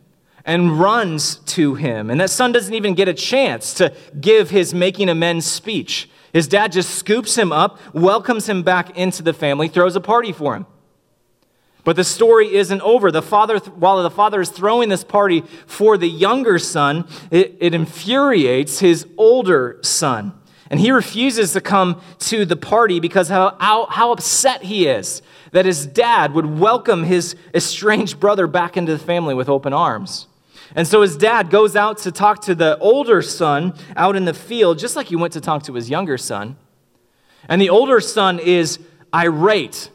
and 0.47 0.81
runs 0.81 1.37
to 1.37 1.75
him. 1.75 2.09
And 2.09 2.21
that 2.21 2.31
son 2.31 2.53
doesn't 2.53 2.73
even 2.73 2.95
get 2.95 3.07
a 3.07 3.15
chance 3.15 3.75
to 3.75 3.95
give 4.19 4.49
his 4.49 4.73
making 4.73 5.11
amends 5.11 5.45
speech. 5.45 6.09
His 6.33 6.49
dad 6.49 6.73
just 6.73 6.91
scoops 6.91 7.37
him 7.37 7.53
up, 7.53 7.79
welcomes 7.93 8.49
him 8.49 8.63
back 8.63 8.97
into 8.97 9.23
the 9.23 9.33
family, 9.33 9.69
throws 9.69 9.97
a 9.97 10.01
party 10.01 10.33
for 10.33 10.57
him. 10.57 10.67
But 11.85 11.97
the 11.97 12.05
story 12.05 12.55
isn't 12.55 12.81
over. 12.83 13.11
The 13.11 13.23
father, 13.23 13.59
while 13.59 14.03
the 14.03 14.11
father 14.11 14.41
is 14.41 14.51
throwing 14.51 14.89
this 14.89 15.05
party 15.05 15.43
for 15.67 15.99
the 15.99 16.09
younger 16.09 16.59
son, 16.59 17.07
it, 17.31 17.57
it 17.61 17.75
infuriates 17.75 18.79
his 18.79 19.07
older 19.17 19.79
son. 19.83 20.33
And 20.71 20.81
he 20.81 20.91
refuses 20.91 21.53
to 21.53 21.61
come 21.61 22.01
to 22.21 22.47
the 22.47 22.57
party 22.57 22.99
because 22.99 23.29
how, 23.29 23.57
how, 23.61 23.87
how 23.87 24.13
upset 24.13 24.63
he 24.63 24.87
is 24.87 25.21
that 25.51 25.67
his 25.67 25.85
dad 25.85 26.33
would 26.33 26.59
welcome 26.59 27.05
his 27.05 27.37
estranged 27.53 28.19
brother 28.19 28.47
back 28.47 28.77
into 28.77 28.93
the 28.93 28.99
family 28.99 29.35
with 29.35 29.51
open 29.51 29.75
arms. 29.75 30.29
And 30.75 30.87
so 30.87 31.03
his 31.03 31.17
dad 31.17 31.51
goes 31.51 31.77
out 31.77 31.99
to 31.99 32.13
talk 32.13 32.43
to 32.43 32.55
the 32.55 32.79
older 32.79 33.23
son 33.23 33.75
out 33.97 34.17
in 34.17 34.25
the 34.25 34.35
field, 34.35 34.79
just 34.79 34.97
like 34.97 35.09
he 35.09 35.17
went 35.17 35.35
to 35.35 35.41
talk 35.41 35.65
to 35.65 35.75
his 35.75 35.91
younger 35.91 36.17
son. 36.17 36.57
And 37.49 37.61
the 37.61 37.71
older 37.71 38.01
son 38.01 38.39
is 38.39 38.79
irate. 39.15 39.91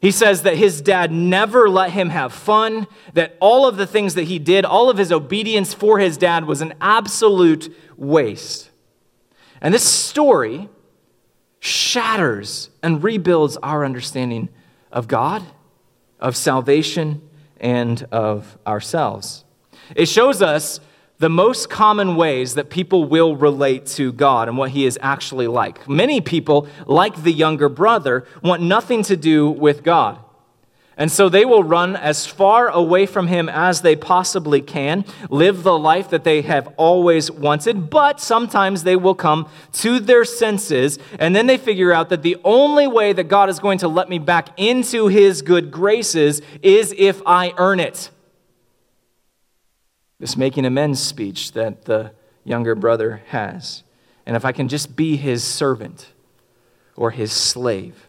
He 0.00 0.10
says 0.10 0.42
that 0.42 0.56
his 0.56 0.80
dad 0.80 1.12
never 1.12 1.70
let 1.70 1.92
him 1.92 2.10
have 2.10 2.32
fun, 2.32 2.88
that 3.14 3.36
all 3.40 3.68
of 3.68 3.76
the 3.76 3.86
things 3.86 4.14
that 4.14 4.24
he 4.24 4.38
did, 4.38 4.64
all 4.64 4.90
of 4.90 4.98
his 4.98 5.12
obedience 5.12 5.72
for 5.72 6.00
his 6.00 6.16
dad 6.16 6.44
was 6.44 6.60
an 6.60 6.74
absolute 6.80 7.74
waste. 7.96 8.70
And 9.60 9.72
this 9.72 9.84
story 9.84 10.68
shatters 11.60 12.68
and 12.82 13.04
rebuilds 13.04 13.56
our 13.58 13.84
understanding 13.84 14.48
of 14.90 15.06
God, 15.06 15.44
of 16.18 16.36
salvation, 16.36 17.22
and 17.60 18.02
of 18.10 18.58
ourselves. 18.66 19.44
It 19.94 20.06
shows 20.06 20.42
us 20.42 20.80
the 21.18 21.28
most 21.28 21.70
common 21.70 22.16
ways 22.16 22.54
that 22.54 22.68
people 22.68 23.04
will 23.04 23.36
relate 23.36 23.86
to 23.86 24.12
God 24.12 24.48
and 24.48 24.58
what 24.58 24.70
He 24.70 24.86
is 24.86 24.98
actually 25.00 25.46
like. 25.46 25.88
Many 25.88 26.20
people, 26.20 26.66
like 26.86 27.22
the 27.22 27.32
younger 27.32 27.68
brother, 27.68 28.26
want 28.42 28.62
nothing 28.62 29.02
to 29.04 29.16
do 29.16 29.48
with 29.48 29.84
God. 29.84 30.18
And 30.96 31.10
so 31.10 31.28
they 31.28 31.44
will 31.44 31.64
run 31.64 31.96
as 31.96 32.26
far 32.26 32.68
away 32.68 33.06
from 33.06 33.26
him 33.26 33.48
as 33.48 33.80
they 33.80 33.96
possibly 33.96 34.60
can, 34.60 35.04
live 35.30 35.64
the 35.64 35.76
life 35.76 36.10
that 36.10 36.22
they 36.22 36.42
have 36.42 36.68
always 36.76 37.28
wanted, 37.28 37.88
but 37.88 38.20
sometimes 38.20 38.84
they 38.84 38.94
will 38.94 39.16
come 39.16 39.48
to 39.72 39.98
their 39.98 40.24
senses 40.24 41.00
and 41.18 41.34
then 41.34 41.48
they 41.48 41.56
figure 41.56 41.92
out 41.92 42.10
that 42.10 42.22
the 42.22 42.36
only 42.44 42.86
way 42.86 43.12
that 43.14 43.24
God 43.24 43.48
is 43.48 43.58
going 43.58 43.78
to 43.78 43.88
let 43.88 44.08
me 44.08 44.20
back 44.20 44.50
into 44.58 45.08
his 45.08 45.42
good 45.42 45.72
graces 45.72 46.40
is 46.62 46.94
if 46.96 47.20
I 47.26 47.52
earn 47.56 47.80
it. 47.80 48.10
This 50.22 50.36
making 50.36 50.64
amends 50.64 51.00
speech 51.00 51.50
that 51.50 51.86
the 51.86 52.12
younger 52.44 52.76
brother 52.76 53.24
has. 53.30 53.82
And 54.24 54.36
if 54.36 54.44
I 54.44 54.52
can 54.52 54.68
just 54.68 54.94
be 54.94 55.16
his 55.16 55.42
servant 55.42 56.12
or 56.94 57.10
his 57.10 57.32
slave, 57.32 58.06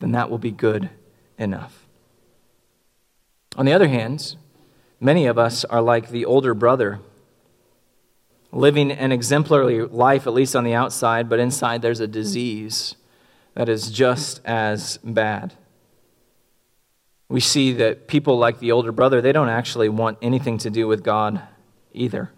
then 0.00 0.12
that 0.12 0.28
will 0.28 0.36
be 0.36 0.50
good 0.50 0.90
enough. 1.38 1.86
On 3.56 3.64
the 3.64 3.72
other 3.72 3.88
hand, 3.88 4.36
many 5.00 5.24
of 5.24 5.38
us 5.38 5.64
are 5.64 5.80
like 5.80 6.10
the 6.10 6.26
older 6.26 6.52
brother, 6.52 7.00
living 8.52 8.92
an 8.92 9.10
exemplary 9.10 9.86
life, 9.86 10.26
at 10.26 10.34
least 10.34 10.54
on 10.54 10.64
the 10.64 10.74
outside, 10.74 11.30
but 11.30 11.40
inside 11.40 11.80
there's 11.80 12.00
a 12.00 12.06
disease 12.06 12.94
that 13.54 13.70
is 13.70 13.90
just 13.90 14.42
as 14.44 14.98
bad. 14.98 15.54
We 17.28 17.40
see 17.40 17.72
that 17.74 18.06
people 18.06 18.38
like 18.38 18.58
the 18.58 18.72
older 18.72 18.92
brother, 18.92 19.20
they 19.20 19.32
don't 19.32 19.48
actually 19.48 19.88
want 19.88 20.18
anything 20.20 20.58
to 20.58 20.70
do 20.70 20.86
with 20.86 21.02
God 21.02 21.42
either. 21.92 22.30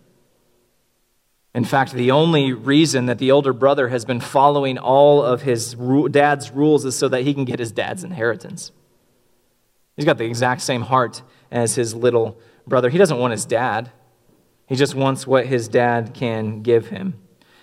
In 1.55 1.65
fact, 1.65 1.93
the 1.93 2.11
only 2.11 2.53
reason 2.53 3.07
that 3.07 3.19
the 3.19 3.33
older 3.33 3.55
brother 3.55 3.89
has 3.89 4.05
been 4.05 4.21
following 4.21 4.77
all 4.77 5.23
of 5.23 5.43
his 5.43 5.75
dad's 6.11 6.51
rules 6.51 6.85
is 6.85 6.95
so 6.95 7.09
that 7.09 7.23
he 7.23 7.33
can 7.33 7.47
get 7.47 7.59
his 7.59 7.73
dad's 7.73 8.05
inheritance. 8.05 8.73
He's 9.97 10.05
got 10.05 10.19
the 10.19 10.27
exact 10.27 10.61
same 10.61 10.83
heart 10.83 11.23
as 11.51 11.75
his 11.75 11.95
little 11.95 12.39
brother. 12.67 12.91
He 12.91 12.99
doesn't 12.99 13.19
want 13.19 13.33
his 13.33 13.47
dad, 13.47 13.91
he 14.67 14.77
just 14.77 14.95
wants 14.95 15.27
what 15.27 15.47
his 15.47 15.69
dad 15.69 16.13
can 16.13 16.61
give 16.61 16.89
him. 16.89 17.15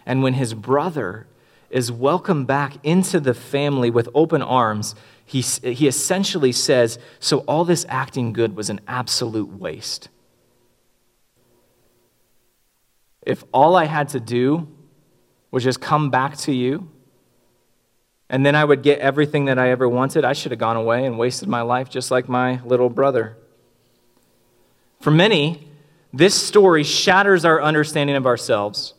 And 0.05 0.23
when 0.23 0.33
his 0.33 0.53
brother 0.53 1.27
is 1.69 1.91
welcomed 1.91 2.47
back 2.47 2.73
into 2.83 3.19
the 3.19 3.33
family 3.33 3.91
with 3.91 4.09
open 4.15 4.41
arms, 4.41 4.95
he, 5.25 5.41
he 5.41 5.87
essentially 5.87 6.51
says, 6.51 6.99
So 7.19 7.39
all 7.39 7.65
this 7.65 7.85
acting 7.89 8.33
good 8.33 8.55
was 8.55 8.69
an 8.69 8.81
absolute 8.87 9.49
waste. 9.49 10.09
If 13.21 13.43
all 13.53 13.75
I 13.75 13.85
had 13.85 14.09
to 14.09 14.19
do 14.19 14.67
was 15.49 15.63
just 15.63 15.79
come 15.79 16.09
back 16.09 16.35
to 16.37 16.51
you, 16.51 16.89
and 18.29 18.45
then 18.45 18.55
I 18.55 18.65
would 18.65 18.81
get 18.81 18.99
everything 18.99 19.45
that 19.45 19.59
I 19.59 19.69
ever 19.69 19.87
wanted. 19.87 20.25
I 20.25 20.33
should 20.33 20.51
have 20.51 20.59
gone 20.59 20.75
away 20.75 21.05
and 21.05 21.19
wasted 21.19 21.47
my 21.47 21.61
life 21.61 21.89
just 21.89 22.09
like 22.09 22.27
my 22.27 22.61
little 22.63 22.89
brother. 22.89 23.37
For 25.01 25.11
many, 25.11 25.67
this 26.11 26.33
story 26.33 26.83
shatters 26.83 27.45
our 27.45 27.61
understanding 27.61 28.15
of 28.15 28.25
ourselves. 28.25 28.95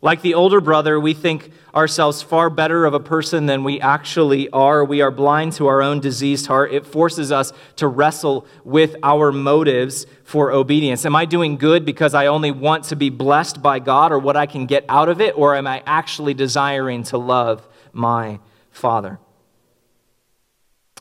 Like 0.00 0.22
the 0.22 0.34
older 0.34 0.60
brother, 0.60 1.00
we 1.00 1.12
think 1.12 1.50
ourselves 1.74 2.22
far 2.22 2.50
better 2.50 2.84
of 2.84 2.94
a 2.94 3.00
person 3.00 3.46
than 3.46 3.64
we 3.64 3.80
actually 3.80 4.48
are. 4.50 4.84
We 4.84 5.00
are 5.00 5.10
blind 5.10 5.54
to 5.54 5.66
our 5.66 5.82
own 5.82 5.98
diseased 5.98 6.46
heart. 6.46 6.72
It 6.72 6.86
forces 6.86 7.32
us 7.32 7.52
to 7.76 7.88
wrestle 7.88 8.46
with 8.64 8.94
our 9.02 9.32
motives 9.32 10.06
for 10.22 10.52
obedience. 10.52 11.04
Am 11.04 11.16
I 11.16 11.24
doing 11.24 11.56
good 11.56 11.84
because 11.84 12.14
I 12.14 12.26
only 12.26 12.52
want 12.52 12.84
to 12.84 12.96
be 12.96 13.10
blessed 13.10 13.60
by 13.60 13.80
God 13.80 14.12
or 14.12 14.20
what 14.20 14.36
I 14.36 14.46
can 14.46 14.66
get 14.66 14.84
out 14.88 15.08
of 15.08 15.20
it? 15.20 15.36
Or 15.36 15.56
am 15.56 15.66
I 15.66 15.82
actually 15.84 16.34
desiring 16.34 17.02
to 17.04 17.18
love 17.18 17.66
my 17.92 18.38
Father. 18.78 19.18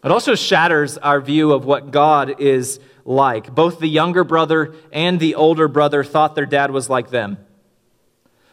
It 0.04 0.12
also 0.12 0.36
shatters 0.36 0.98
our 0.98 1.22
view 1.22 1.52
of 1.52 1.66
what 1.66 1.92
God 1.92 2.40
is 2.40 2.80
like. 3.06 3.54
Both 3.54 3.80
the 3.80 3.88
younger 3.88 4.24
brother 4.24 4.74
and 4.92 5.20
the 5.20 5.36
older 5.36 5.68
brother 5.68 6.04
thought 6.04 6.36
their 6.36 6.46
dad 6.46 6.72
was 6.72 6.90
like 6.90 7.10
them. 7.10 7.38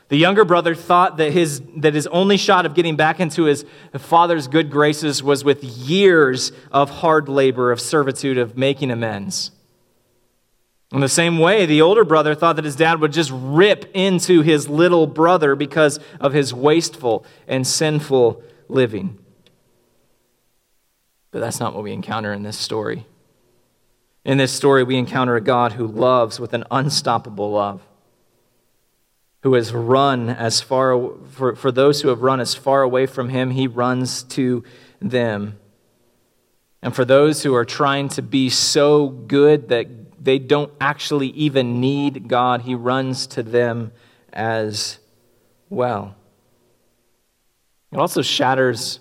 The 0.08 0.16
younger 0.16 0.44
brother 0.44 0.74
thought 0.74 1.16
that 1.16 1.32
his, 1.32 1.62
that 1.76 1.94
his 1.94 2.06
only 2.08 2.36
shot 2.36 2.66
of 2.66 2.74
getting 2.74 2.94
back 2.94 3.20
into 3.20 3.44
his 3.44 3.64
father's 3.96 4.48
good 4.48 4.70
graces 4.70 5.22
was 5.22 5.44
with 5.44 5.64
years 5.64 6.52
of 6.70 6.90
hard 6.90 7.28
labor, 7.28 7.72
of 7.72 7.80
servitude, 7.80 8.36
of 8.36 8.56
making 8.56 8.90
amends. 8.90 9.50
In 10.92 11.00
the 11.00 11.08
same 11.08 11.38
way, 11.38 11.66
the 11.66 11.82
older 11.82 12.04
brother 12.04 12.34
thought 12.34 12.56
that 12.56 12.64
his 12.64 12.76
dad 12.76 13.00
would 13.00 13.12
just 13.12 13.32
rip 13.34 13.90
into 13.94 14.42
his 14.42 14.68
little 14.68 15.06
brother 15.06 15.56
because 15.56 15.98
of 16.20 16.32
his 16.32 16.54
wasteful 16.54 17.26
and 17.48 17.66
sinful 17.66 18.42
living. 18.68 19.18
But 21.32 21.40
that's 21.40 21.58
not 21.58 21.74
what 21.74 21.82
we 21.82 21.92
encounter 21.92 22.32
in 22.32 22.44
this 22.44 22.56
story. 22.56 23.06
In 24.24 24.38
this 24.38 24.52
story, 24.52 24.84
we 24.84 24.96
encounter 24.96 25.34
a 25.34 25.40
God 25.40 25.72
who 25.72 25.86
loves 25.86 26.38
with 26.38 26.52
an 26.52 26.62
unstoppable 26.70 27.50
love, 27.50 27.82
who 29.44 29.52
has 29.52 29.74
run 29.74 30.30
as 30.30 30.62
far, 30.62 31.10
for, 31.28 31.54
for 31.54 31.70
those 31.70 32.00
who 32.00 32.08
have 32.08 32.22
run 32.22 32.40
as 32.40 32.54
far 32.54 32.80
away 32.80 33.04
from 33.04 33.28
him, 33.28 33.50
he 33.50 33.66
runs 33.66 34.22
to 34.22 34.64
them. 35.02 35.58
And 36.80 36.96
for 36.96 37.04
those 37.04 37.42
who 37.42 37.54
are 37.54 37.66
trying 37.66 38.08
to 38.10 38.22
be 38.22 38.48
so 38.48 39.06
good 39.08 39.68
that 39.68 40.24
they 40.24 40.38
don't 40.38 40.72
actually 40.80 41.28
even 41.28 41.78
need 41.78 42.26
God, 42.26 42.62
he 42.62 42.74
runs 42.74 43.26
to 43.28 43.42
them 43.42 43.92
as 44.32 44.98
well. 45.68 46.16
It 47.92 47.98
also 47.98 48.22
shatters 48.22 48.98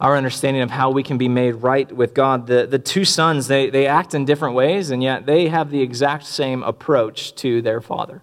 our 0.00 0.16
understanding 0.16 0.62
of 0.62 0.70
how 0.70 0.90
we 0.90 1.02
can 1.02 1.18
be 1.18 1.28
made 1.28 1.56
right 1.56 1.92
with 1.92 2.14
God. 2.14 2.46
The, 2.46 2.66
the 2.66 2.78
two 2.78 3.04
sons, 3.04 3.46
they, 3.48 3.68
they 3.68 3.86
act 3.86 4.14
in 4.14 4.24
different 4.24 4.54
ways, 4.54 4.90
and 4.90 5.02
yet 5.02 5.26
they 5.26 5.48
have 5.48 5.70
the 5.70 5.82
exact 5.82 6.24
same 6.24 6.62
approach 6.62 7.34
to 7.36 7.60
their 7.60 7.82
father. 7.82 8.22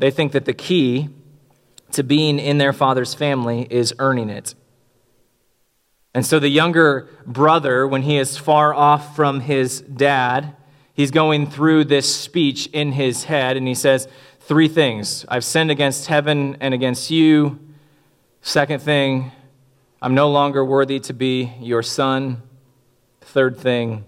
They 0.00 0.10
think 0.10 0.32
that 0.32 0.46
the 0.46 0.54
key 0.54 1.10
to 1.92 2.02
being 2.02 2.38
in 2.38 2.56
their 2.56 2.72
father's 2.72 3.12
family 3.12 3.66
is 3.68 3.94
earning 3.98 4.30
it. 4.30 4.54
And 6.14 6.24
so 6.24 6.38
the 6.38 6.48
younger 6.48 7.08
brother, 7.26 7.86
when 7.86 8.02
he 8.02 8.16
is 8.16 8.38
far 8.38 8.72
off 8.72 9.14
from 9.14 9.40
his 9.40 9.82
dad, 9.82 10.56
he's 10.94 11.10
going 11.10 11.46
through 11.50 11.84
this 11.84 12.12
speech 12.12 12.66
in 12.68 12.92
his 12.92 13.24
head, 13.24 13.58
and 13.58 13.68
he 13.68 13.74
says, 13.74 14.08
Three 14.40 14.68
things 14.68 15.26
I've 15.28 15.44
sinned 15.44 15.70
against 15.70 16.06
heaven 16.06 16.56
and 16.60 16.72
against 16.72 17.10
you. 17.10 17.60
Second 18.40 18.80
thing, 18.80 19.30
I'm 20.00 20.14
no 20.14 20.30
longer 20.30 20.64
worthy 20.64 20.98
to 21.00 21.12
be 21.12 21.52
your 21.60 21.82
son. 21.82 22.40
Third 23.20 23.58
thing, 23.58 24.06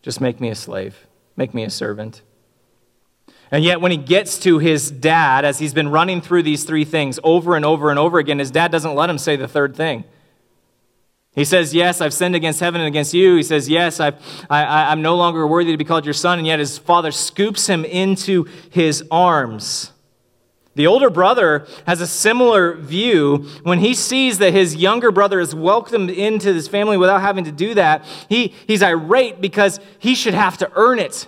just 0.00 0.20
make 0.20 0.40
me 0.40 0.48
a 0.48 0.54
slave, 0.54 1.08
make 1.36 1.52
me 1.54 1.64
a 1.64 1.70
servant. 1.70 2.22
And 3.52 3.62
yet, 3.62 3.82
when 3.82 3.90
he 3.90 3.98
gets 3.98 4.38
to 4.40 4.58
his 4.58 4.90
dad, 4.90 5.44
as 5.44 5.58
he's 5.58 5.74
been 5.74 5.90
running 5.90 6.22
through 6.22 6.42
these 6.42 6.64
three 6.64 6.86
things 6.86 7.20
over 7.22 7.54
and 7.54 7.66
over 7.66 7.90
and 7.90 7.98
over 7.98 8.18
again, 8.18 8.38
his 8.38 8.50
dad 8.50 8.72
doesn't 8.72 8.94
let 8.94 9.10
him 9.10 9.18
say 9.18 9.36
the 9.36 9.46
third 9.46 9.76
thing. 9.76 10.04
He 11.32 11.44
says, 11.44 11.74
Yes, 11.74 12.00
I've 12.00 12.14
sinned 12.14 12.34
against 12.34 12.60
heaven 12.60 12.80
and 12.80 12.88
against 12.88 13.12
you. 13.12 13.36
He 13.36 13.42
says, 13.42 13.68
Yes, 13.68 14.00
I've, 14.00 14.16
I, 14.48 14.90
I'm 14.90 15.02
no 15.02 15.16
longer 15.16 15.46
worthy 15.46 15.70
to 15.70 15.76
be 15.76 15.84
called 15.84 16.06
your 16.06 16.14
son. 16.14 16.38
And 16.38 16.46
yet, 16.46 16.60
his 16.60 16.78
father 16.78 17.10
scoops 17.10 17.66
him 17.66 17.84
into 17.84 18.46
his 18.70 19.04
arms. 19.10 19.92
The 20.74 20.86
older 20.86 21.10
brother 21.10 21.66
has 21.86 22.00
a 22.00 22.06
similar 22.06 22.74
view. 22.76 23.48
When 23.64 23.80
he 23.80 23.92
sees 23.92 24.38
that 24.38 24.54
his 24.54 24.76
younger 24.76 25.10
brother 25.10 25.40
is 25.40 25.54
welcomed 25.54 26.08
into 26.08 26.54
his 26.54 26.68
family 26.68 26.96
without 26.96 27.20
having 27.20 27.44
to 27.44 27.52
do 27.52 27.74
that, 27.74 28.06
he, 28.30 28.54
he's 28.66 28.82
irate 28.82 29.42
because 29.42 29.78
he 29.98 30.14
should 30.14 30.32
have 30.32 30.56
to 30.58 30.72
earn 30.74 30.98
it. 30.98 31.26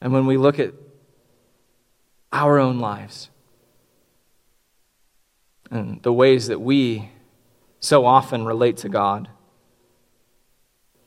And 0.00 0.12
when 0.12 0.26
we 0.26 0.36
look 0.36 0.58
at 0.58 0.72
our 2.32 2.58
own 2.58 2.78
lives 2.78 3.28
and 5.70 6.02
the 6.02 6.12
ways 6.12 6.46
that 6.48 6.60
we 6.60 7.10
so 7.80 8.06
often 8.06 8.44
relate 8.44 8.76
to 8.78 8.88
God, 8.88 9.28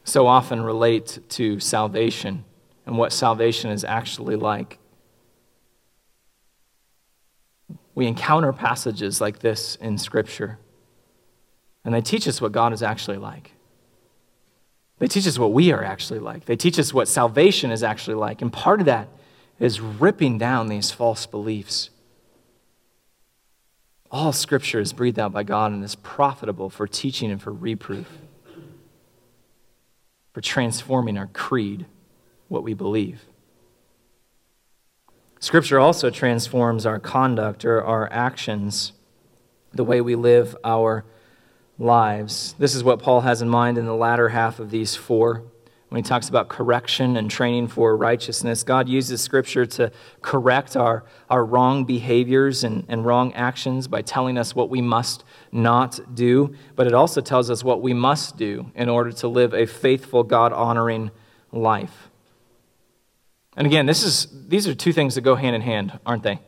so 0.04 0.28
often 0.28 0.62
relate 0.62 1.20
to 1.30 1.60
salvation 1.60 2.46
and 2.86 2.98
what 2.98 3.14
salvation 3.14 3.72
is 3.72 3.84
actually 3.84 4.36
like. 4.36 4.80
We 7.96 8.08
encounter 8.08 8.52
passages 8.52 9.22
like 9.22 9.40
this 9.40 9.76
in 9.76 9.98
Scripture, 9.98 10.58
and 11.86 11.94
they 11.94 12.02
teach 12.02 12.28
us 12.28 12.42
what 12.42 12.52
God 12.52 12.74
is 12.74 12.82
actually 12.82 13.18
like. 13.18 13.52
They 15.00 15.08
teach 15.08 15.28
us 15.28 15.40
what 15.40 15.52
we 15.52 15.72
are 15.72 15.84
actually 15.84 16.20
like. 16.20 16.46
They 16.46 16.56
teach 16.56 16.80
us 16.80 16.94
what 16.94 17.08
salvation 17.08 17.72
is 17.72 17.84
actually 17.84 18.16
like. 18.16 18.42
And 18.42 18.52
part 18.52 18.80
of 18.80 18.86
that 18.86 19.08
is 19.60 19.82
ripping 19.82 20.38
down 20.38 20.68
these 20.68 20.92
false 20.92 21.26
beliefs. 21.26 21.90
All 24.12 24.32
scripture 24.32 24.80
is 24.80 24.94
breathed 24.94 25.18
out 25.18 25.34
by 25.34 25.44
God 25.44 25.72
and 25.72 25.84
is 25.84 25.96
profitable 25.96 26.70
for 26.70 26.88
teaching 26.88 27.32
and 27.32 27.42
for 27.42 27.52
reproof, 27.52 28.08
for 30.34 30.42
transforming 30.42 31.18
our 31.18 31.28
creed, 31.28 31.88
what 32.48 32.64
we 32.64 32.76
believe. 32.76 33.22
Scripture 35.40 35.80
also 35.80 36.10
transforms 36.10 36.86
our 36.86 37.00
conduct 37.00 37.66
or 37.66 37.84
our 37.84 38.08
actions, 38.14 38.94
the 39.74 39.84
way 39.84 40.00
we 40.00 40.16
live 40.16 40.56
our 40.64 41.04
lives. 41.80 42.56
This 42.60 42.76
is 42.76 42.84
what 42.84 43.00
Paul 43.00 43.22
has 43.22 43.42
in 43.42 43.50
mind 43.50 43.78
in 43.78 43.86
the 43.86 43.96
latter 43.96 44.30
half 44.30 44.60
of 44.60 44.70
these 44.70 44.96
four. 44.96 45.44
When 45.90 46.04
he 46.04 46.10
talks 46.10 46.28
about 46.28 46.50
correction 46.50 47.18
and 47.18 47.30
training 47.30 47.68
for 47.68 47.96
righteousness, 47.96 48.64
God 48.64 48.90
uses 48.90 49.22
Scripture 49.22 49.68
to 49.68 49.92
correct 50.24 50.76
our, 50.76 51.04
our 51.30 51.46
wrong 51.46 51.86
behaviors 51.86 52.64
and, 52.64 52.84
and 52.88 53.06
wrong 53.06 53.32
actions 53.34 53.88
by 53.88 54.02
telling 54.02 54.36
us 54.36 54.56
what 54.56 54.72
we 54.72 54.82
must 54.82 55.24
not 55.52 56.16
do, 56.16 56.56
but 56.76 56.88
it 56.88 56.94
also 56.94 57.22
tells 57.22 57.52
us 57.52 57.64
what 57.64 57.84
we 57.84 57.94
must 57.94 58.38
do 58.38 58.72
in 58.74 58.90
order 58.90 59.12
to 59.12 59.28
live 59.28 59.54
a 59.54 59.68
faithful, 59.68 60.24
God 60.24 60.52
honoring 60.52 61.12
life. 61.52 62.10
And 63.56 63.68
again, 63.68 63.86
this 63.86 64.02
is, 64.02 64.28
these 64.48 64.68
are 64.68 64.74
two 64.74 64.94
things 64.94 65.14
that 65.14 65.22
go 65.22 65.36
hand 65.36 65.56
in 65.56 65.62
hand, 65.62 66.00
aren't 66.08 66.24
they? 66.24 66.40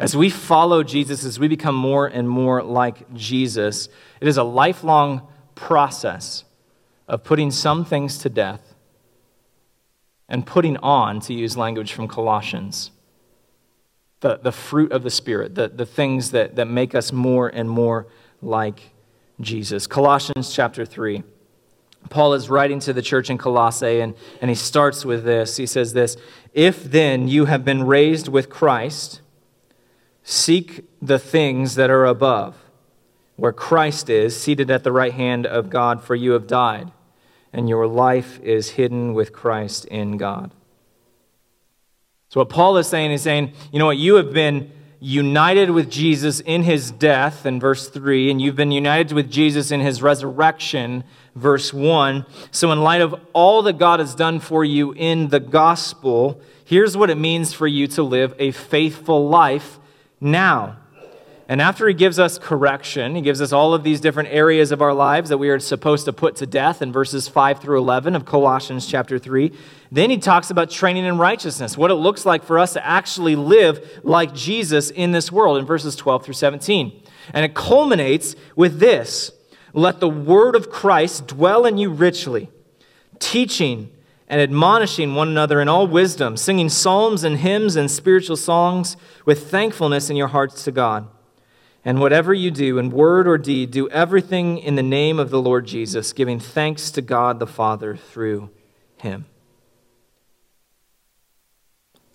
As 0.00 0.16
we 0.16 0.30
follow 0.30 0.82
Jesus, 0.82 1.26
as 1.26 1.38
we 1.38 1.46
become 1.46 1.74
more 1.74 2.06
and 2.06 2.26
more 2.26 2.62
like 2.62 3.12
Jesus, 3.12 3.90
it 4.18 4.26
is 4.26 4.38
a 4.38 4.42
lifelong 4.42 5.28
process 5.54 6.44
of 7.06 7.22
putting 7.22 7.50
some 7.50 7.84
things 7.84 8.16
to 8.18 8.30
death 8.30 8.74
and 10.26 10.46
putting 10.46 10.78
on, 10.78 11.20
to 11.20 11.34
use 11.34 11.54
language 11.54 11.92
from 11.92 12.08
Colossians, 12.08 12.92
the, 14.20 14.38
the 14.38 14.52
fruit 14.52 14.90
of 14.90 15.02
the 15.02 15.10
Spirit, 15.10 15.54
the, 15.54 15.68
the 15.68 15.84
things 15.84 16.30
that, 16.30 16.56
that 16.56 16.66
make 16.66 16.94
us 16.94 17.12
more 17.12 17.48
and 17.48 17.68
more 17.68 18.06
like 18.40 18.94
Jesus. 19.38 19.86
Colossians 19.86 20.54
chapter 20.54 20.86
3. 20.86 21.22
Paul 22.08 22.32
is 22.32 22.48
writing 22.48 22.80
to 22.80 22.94
the 22.94 23.02
church 23.02 23.28
in 23.28 23.36
Colossae, 23.36 24.00
and, 24.00 24.14
and 24.40 24.48
he 24.48 24.54
starts 24.54 25.04
with 25.04 25.24
this. 25.24 25.58
He 25.58 25.66
says 25.66 25.92
this 25.92 26.16
If 26.54 26.84
then 26.84 27.28
you 27.28 27.44
have 27.44 27.66
been 27.66 27.82
raised 27.82 28.28
with 28.28 28.48
Christ, 28.48 29.20
Seek 30.30 30.84
the 31.02 31.18
things 31.18 31.74
that 31.74 31.90
are 31.90 32.04
above, 32.04 32.54
where 33.34 33.52
Christ 33.52 34.08
is, 34.08 34.40
seated 34.40 34.70
at 34.70 34.84
the 34.84 34.92
right 34.92 35.12
hand 35.12 35.44
of 35.44 35.70
God, 35.70 36.04
for 36.04 36.14
you 36.14 36.30
have 36.34 36.46
died, 36.46 36.92
and 37.52 37.68
your 37.68 37.88
life 37.88 38.38
is 38.38 38.70
hidden 38.70 39.12
with 39.12 39.32
Christ 39.32 39.86
in 39.86 40.18
God. 40.18 40.52
So, 42.28 42.38
what 42.38 42.48
Paul 42.48 42.76
is 42.76 42.86
saying 42.86 43.10
is 43.10 43.22
saying, 43.22 43.54
you 43.72 43.80
know 43.80 43.86
what, 43.86 43.96
you 43.96 44.14
have 44.14 44.32
been 44.32 44.70
united 45.00 45.70
with 45.70 45.90
Jesus 45.90 46.38
in 46.38 46.62
his 46.62 46.92
death, 46.92 47.44
in 47.44 47.58
verse 47.58 47.88
3, 47.88 48.30
and 48.30 48.40
you've 48.40 48.54
been 48.54 48.70
united 48.70 49.10
with 49.12 49.32
Jesus 49.32 49.72
in 49.72 49.80
his 49.80 50.00
resurrection, 50.00 51.02
verse 51.34 51.74
1. 51.74 52.24
So, 52.52 52.70
in 52.70 52.82
light 52.82 53.00
of 53.00 53.20
all 53.32 53.62
that 53.62 53.78
God 53.78 53.98
has 53.98 54.14
done 54.14 54.38
for 54.38 54.64
you 54.64 54.92
in 54.92 55.30
the 55.30 55.40
gospel, 55.40 56.40
here's 56.64 56.96
what 56.96 57.10
it 57.10 57.18
means 57.18 57.52
for 57.52 57.66
you 57.66 57.88
to 57.88 58.04
live 58.04 58.32
a 58.38 58.52
faithful 58.52 59.28
life 59.28 59.80
now. 60.20 60.76
And 61.50 61.60
after 61.60 61.88
he 61.88 61.94
gives 61.94 62.20
us 62.20 62.38
correction, 62.38 63.16
he 63.16 63.22
gives 63.22 63.42
us 63.42 63.50
all 63.50 63.74
of 63.74 63.82
these 63.82 64.00
different 64.00 64.28
areas 64.28 64.70
of 64.70 64.80
our 64.80 64.94
lives 64.94 65.30
that 65.30 65.38
we 65.38 65.48
are 65.48 65.58
supposed 65.58 66.04
to 66.04 66.12
put 66.12 66.36
to 66.36 66.46
death 66.46 66.80
in 66.80 66.92
verses 66.92 67.26
5 67.26 67.58
through 67.58 67.78
11 67.78 68.14
of 68.14 68.24
Colossians 68.24 68.86
chapter 68.86 69.18
3. 69.18 69.52
Then 69.90 70.10
he 70.10 70.18
talks 70.18 70.50
about 70.50 70.70
training 70.70 71.06
in 71.06 71.18
righteousness, 71.18 71.76
what 71.76 71.90
it 71.90 71.94
looks 71.94 72.24
like 72.24 72.44
for 72.44 72.56
us 72.56 72.74
to 72.74 72.86
actually 72.86 73.34
live 73.34 74.00
like 74.04 74.32
Jesus 74.32 74.90
in 74.90 75.10
this 75.10 75.32
world 75.32 75.58
in 75.58 75.66
verses 75.66 75.96
12 75.96 76.24
through 76.24 76.34
17. 76.34 77.02
And 77.34 77.44
it 77.44 77.52
culminates 77.52 78.36
with 78.54 78.78
this 78.78 79.32
Let 79.72 79.98
the 79.98 80.08
word 80.08 80.54
of 80.54 80.70
Christ 80.70 81.26
dwell 81.26 81.66
in 81.66 81.78
you 81.78 81.90
richly, 81.90 82.48
teaching 83.18 83.90
and 84.30 84.40
admonishing 84.40 85.16
one 85.16 85.26
another 85.26 85.60
in 85.60 85.68
all 85.68 85.88
wisdom, 85.88 86.36
singing 86.36 86.68
psalms 86.68 87.24
and 87.24 87.38
hymns 87.38 87.74
and 87.74 87.90
spiritual 87.90 88.36
songs 88.36 88.96
with 89.26 89.50
thankfulness 89.50 90.08
in 90.08 90.14
your 90.14 90.28
hearts 90.28 90.62
to 90.62 90.70
God. 90.70 91.08
And 91.84 91.98
whatever 91.98 92.32
you 92.32 92.52
do, 92.52 92.78
in 92.78 92.90
word 92.90 93.26
or 93.26 93.36
deed, 93.36 93.72
do 93.72 93.88
everything 93.90 94.58
in 94.58 94.76
the 94.76 94.84
name 94.84 95.18
of 95.18 95.30
the 95.30 95.42
Lord 95.42 95.66
Jesus, 95.66 96.12
giving 96.12 96.38
thanks 96.38 96.92
to 96.92 97.02
God 97.02 97.40
the 97.40 97.46
Father 97.46 97.96
through 97.96 98.50
him. 98.98 99.26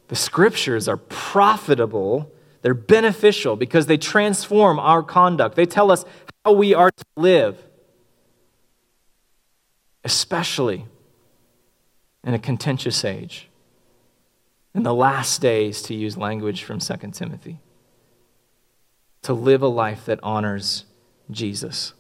The 0.08 0.16
scriptures 0.16 0.88
are 0.88 0.98
profitable, 0.98 2.32
they're 2.62 2.74
beneficial 2.74 3.58
because 3.58 3.88
they 3.88 3.98
transform 3.98 4.80
our 4.80 5.04
conduct. 5.04 5.56
They 5.58 5.66
tell 5.66 5.92
us 5.92 6.06
how 6.46 6.54
we 6.54 6.74
are 6.74 6.92
to 6.92 7.06
live, 7.18 7.62
especially 10.06 10.86
in 12.26 12.34
a 12.34 12.40
contentious 12.40 13.06
age, 13.06 13.48
in 14.74 14.84
the 14.84 14.94
last 14.94 15.40
days, 15.42 15.82
to 15.84 15.94
use 15.94 16.18
language 16.18 16.64
from 16.64 16.80
2 16.80 16.96
Timothy, 17.12 17.60
to 19.22 19.34
live 19.34 19.62
a 19.62 19.68
life 19.68 20.06
that 20.06 20.20
honors 20.24 20.86
Jesus. 21.32 21.94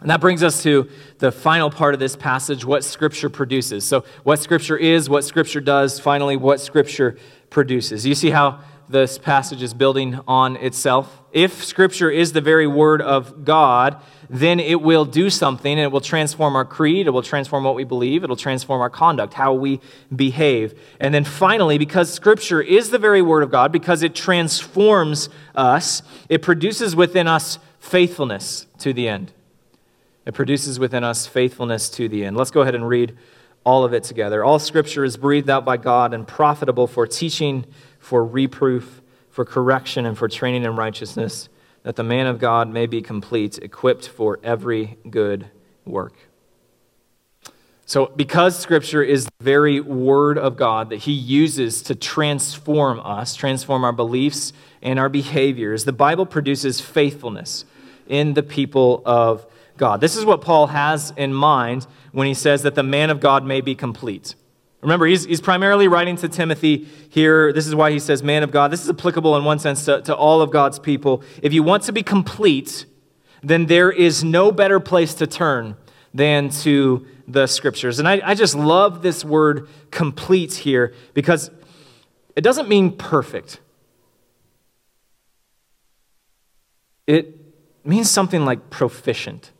And 0.00 0.10
that 0.10 0.20
brings 0.20 0.42
us 0.42 0.64
to 0.64 0.88
the 1.18 1.30
final 1.30 1.70
part 1.70 1.94
of 1.94 2.00
this 2.00 2.16
passage 2.16 2.64
what 2.64 2.82
Scripture 2.82 3.28
produces. 3.28 3.84
So, 3.84 4.04
what 4.24 4.40
Scripture 4.40 4.76
is, 4.76 5.08
what 5.08 5.22
Scripture 5.22 5.60
does, 5.60 6.00
finally, 6.00 6.36
what 6.36 6.60
Scripture 6.60 7.16
produces. 7.50 8.04
You 8.04 8.16
see 8.16 8.30
how 8.30 8.60
this 8.88 9.18
passage 9.18 9.62
is 9.62 9.74
building 9.74 10.20
on 10.26 10.56
itself? 10.56 11.22
If 11.32 11.64
Scripture 11.64 12.10
is 12.10 12.32
the 12.32 12.40
very 12.40 12.66
Word 12.66 13.00
of 13.00 13.44
God, 13.44 14.00
then 14.28 14.60
it 14.60 14.80
will 14.82 15.04
do 15.04 15.30
something 15.30 15.72
and 15.72 15.80
it 15.80 15.92
will 15.92 16.00
transform 16.00 16.56
our 16.56 16.64
creed, 16.64 17.06
it 17.06 17.10
will 17.10 17.22
transform 17.22 17.64
what 17.64 17.74
we 17.74 17.84
believe, 17.84 18.24
it'll 18.24 18.36
transform 18.36 18.80
our 18.80 18.90
conduct, 18.90 19.34
how 19.34 19.52
we 19.52 19.80
behave. 20.14 20.78
And 21.00 21.14
then 21.14 21.24
finally, 21.24 21.78
because 21.78 22.12
Scripture 22.12 22.60
is 22.60 22.90
the 22.90 22.98
very 22.98 23.22
Word 23.22 23.42
of 23.42 23.50
God, 23.50 23.72
because 23.72 24.02
it 24.02 24.14
transforms 24.14 25.28
us, 25.54 26.02
it 26.28 26.42
produces 26.42 26.94
within 26.94 27.26
us 27.28 27.58
faithfulness 27.78 28.66
to 28.78 28.92
the 28.92 29.08
end. 29.08 29.32
It 30.24 30.34
produces 30.34 30.78
within 30.78 31.02
us 31.02 31.26
faithfulness 31.26 31.88
to 31.90 32.08
the 32.08 32.24
end. 32.24 32.36
Let's 32.36 32.50
go 32.50 32.60
ahead 32.60 32.74
and 32.74 32.88
read 32.88 33.16
all 33.64 33.84
of 33.84 33.92
it 33.92 34.04
together. 34.04 34.44
All 34.44 34.58
Scripture 34.58 35.04
is 35.04 35.16
breathed 35.16 35.50
out 35.50 35.64
by 35.64 35.76
God 35.76 36.14
and 36.14 36.26
profitable 36.26 36.86
for 36.86 37.06
teaching, 37.06 37.64
for 38.02 38.24
reproof 38.24 39.00
for 39.30 39.44
correction 39.46 40.04
and 40.04 40.18
for 40.18 40.28
training 40.28 40.64
in 40.64 40.76
righteousness, 40.76 41.48
that 41.84 41.96
the 41.96 42.02
man 42.02 42.26
of 42.26 42.38
God 42.38 42.68
may 42.68 42.86
be 42.86 43.00
complete, 43.00 43.58
equipped 43.58 44.08
for 44.08 44.38
every 44.42 44.98
good 45.08 45.46
work. 45.86 46.12
So, 47.86 48.06
because 48.14 48.58
Scripture 48.58 49.02
is 49.02 49.24
the 49.24 49.44
very 49.44 49.80
Word 49.80 50.36
of 50.36 50.56
God 50.56 50.90
that 50.90 51.00
He 51.00 51.12
uses 51.12 51.82
to 51.82 51.94
transform 51.94 53.00
us, 53.00 53.34
transform 53.34 53.84
our 53.84 53.92
beliefs 53.92 54.52
and 54.82 54.98
our 54.98 55.08
behaviors, 55.08 55.84
the 55.84 55.92
Bible 55.92 56.26
produces 56.26 56.80
faithfulness 56.80 57.64
in 58.06 58.34
the 58.34 58.42
people 58.42 59.02
of 59.06 59.46
God. 59.76 60.00
This 60.00 60.16
is 60.16 60.24
what 60.24 60.42
Paul 60.42 60.68
has 60.68 61.12
in 61.16 61.32
mind 61.32 61.86
when 62.12 62.26
he 62.26 62.34
says 62.34 62.62
that 62.62 62.74
the 62.74 62.82
man 62.82 63.10
of 63.10 63.20
God 63.20 63.44
may 63.44 63.60
be 63.60 63.74
complete. 63.74 64.34
Remember, 64.82 65.06
he's, 65.06 65.24
he's 65.24 65.40
primarily 65.40 65.86
writing 65.86 66.16
to 66.16 66.28
Timothy 66.28 66.88
here. 67.08 67.52
This 67.52 67.68
is 67.68 67.74
why 67.74 67.92
he 67.92 68.00
says, 68.00 68.22
man 68.22 68.42
of 68.42 68.50
God. 68.50 68.72
This 68.72 68.82
is 68.82 68.90
applicable 68.90 69.36
in 69.36 69.44
one 69.44 69.60
sense 69.60 69.84
to, 69.84 70.02
to 70.02 70.14
all 70.14 70.42
of 70.42 70.50
God's 70.50 70.80
people. 70.80 71.22
If 71.40 71.52
you 71.52 71.62
want 71.62 71.84
to 71.84 71.92
be 71.92 72.02
complete, 72.02 72.84
then 73.44 73.66
there 73.66 73.92
is 73.92 74.24
no 74.24 74.50
better 74.50 74.80
place 74.80 75.14
to 75.14 75.26
turn 75.26 75.76
than 76.12 76.50
to 76.50 77.06
the 77.28 77.46
scriptures. 77.46 78.00
And 78.00 78.08
I, 78.08 78.20
I 78.24 78.34
just 78.34 78.56
love 78.56 79.02
this 79.02 79.24
word 79.24 79.68
complete 79.92 80.54
here 80.54 80.94
because 81.14 81.50
it 82.34 82.40
doesn't 82.40 82.68
mean 82.68 82.96
perfect, 82.96 83.60
it 87.06 87.38
means 87.84 88.10
something 88.10 88.44
like 88.44 88.68
proficient. 88.68 89.51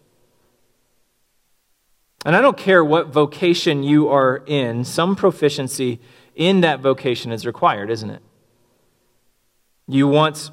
And 2.24 2.37
I 2.37 2.40
don't 2.40 2.56
care 2.56 2.85
what 2.85 3.08
vocation 3.08 3.82
you 3.82 4.08
are 4.08 4.42
in, 4.46 4.85
some 4.85 5.16
proficiency 5.16 6.00
in 6.35 6.61
that 6.61 6.80
vocation 6.80 7.32
is 7.32 7.44
required, 7.44 7.90
isn't 7.90 8.11
it? 8.11 8.22
You 9.88 10.06
want, 10.06 10.50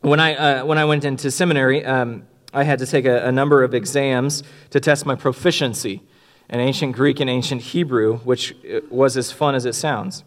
when 0.00 0.20
I, 0.20 0.34
uh, 0.34 0.64
when 0.64 0.78
I 0.78 0.84
went 0.84 1.04
into 1.04 1.30
seminary, 1.30 1.84
um, 1.84 2.24
I 2.52 2.64
had 2.64 2.78
to 2.80 2.86
take 2.86 3.06
a, 3.06 3.26
a 3.26 3.32
number 3.32 3.64
of 3.64 3.74
exams 3.74 4.42
to 4.70 4.80
test 4.80 5.06
my 5.06 5.14
proficiency 5.14 6.02
in 6.50 6.60
ancient 6.60 6.94
Greek 6.94 7.20
and 7.20 7.30
ancient 7.30 7.62
Hebrew, 7.62 8.18
which 8.18 8.54
uh, 8.64 8.80
was 8.90 9.16
as 9.16 9.32
fun 9.32 9.54
as 9.54 9.64
it 9.64 9.74
sounds. 9.74 10.24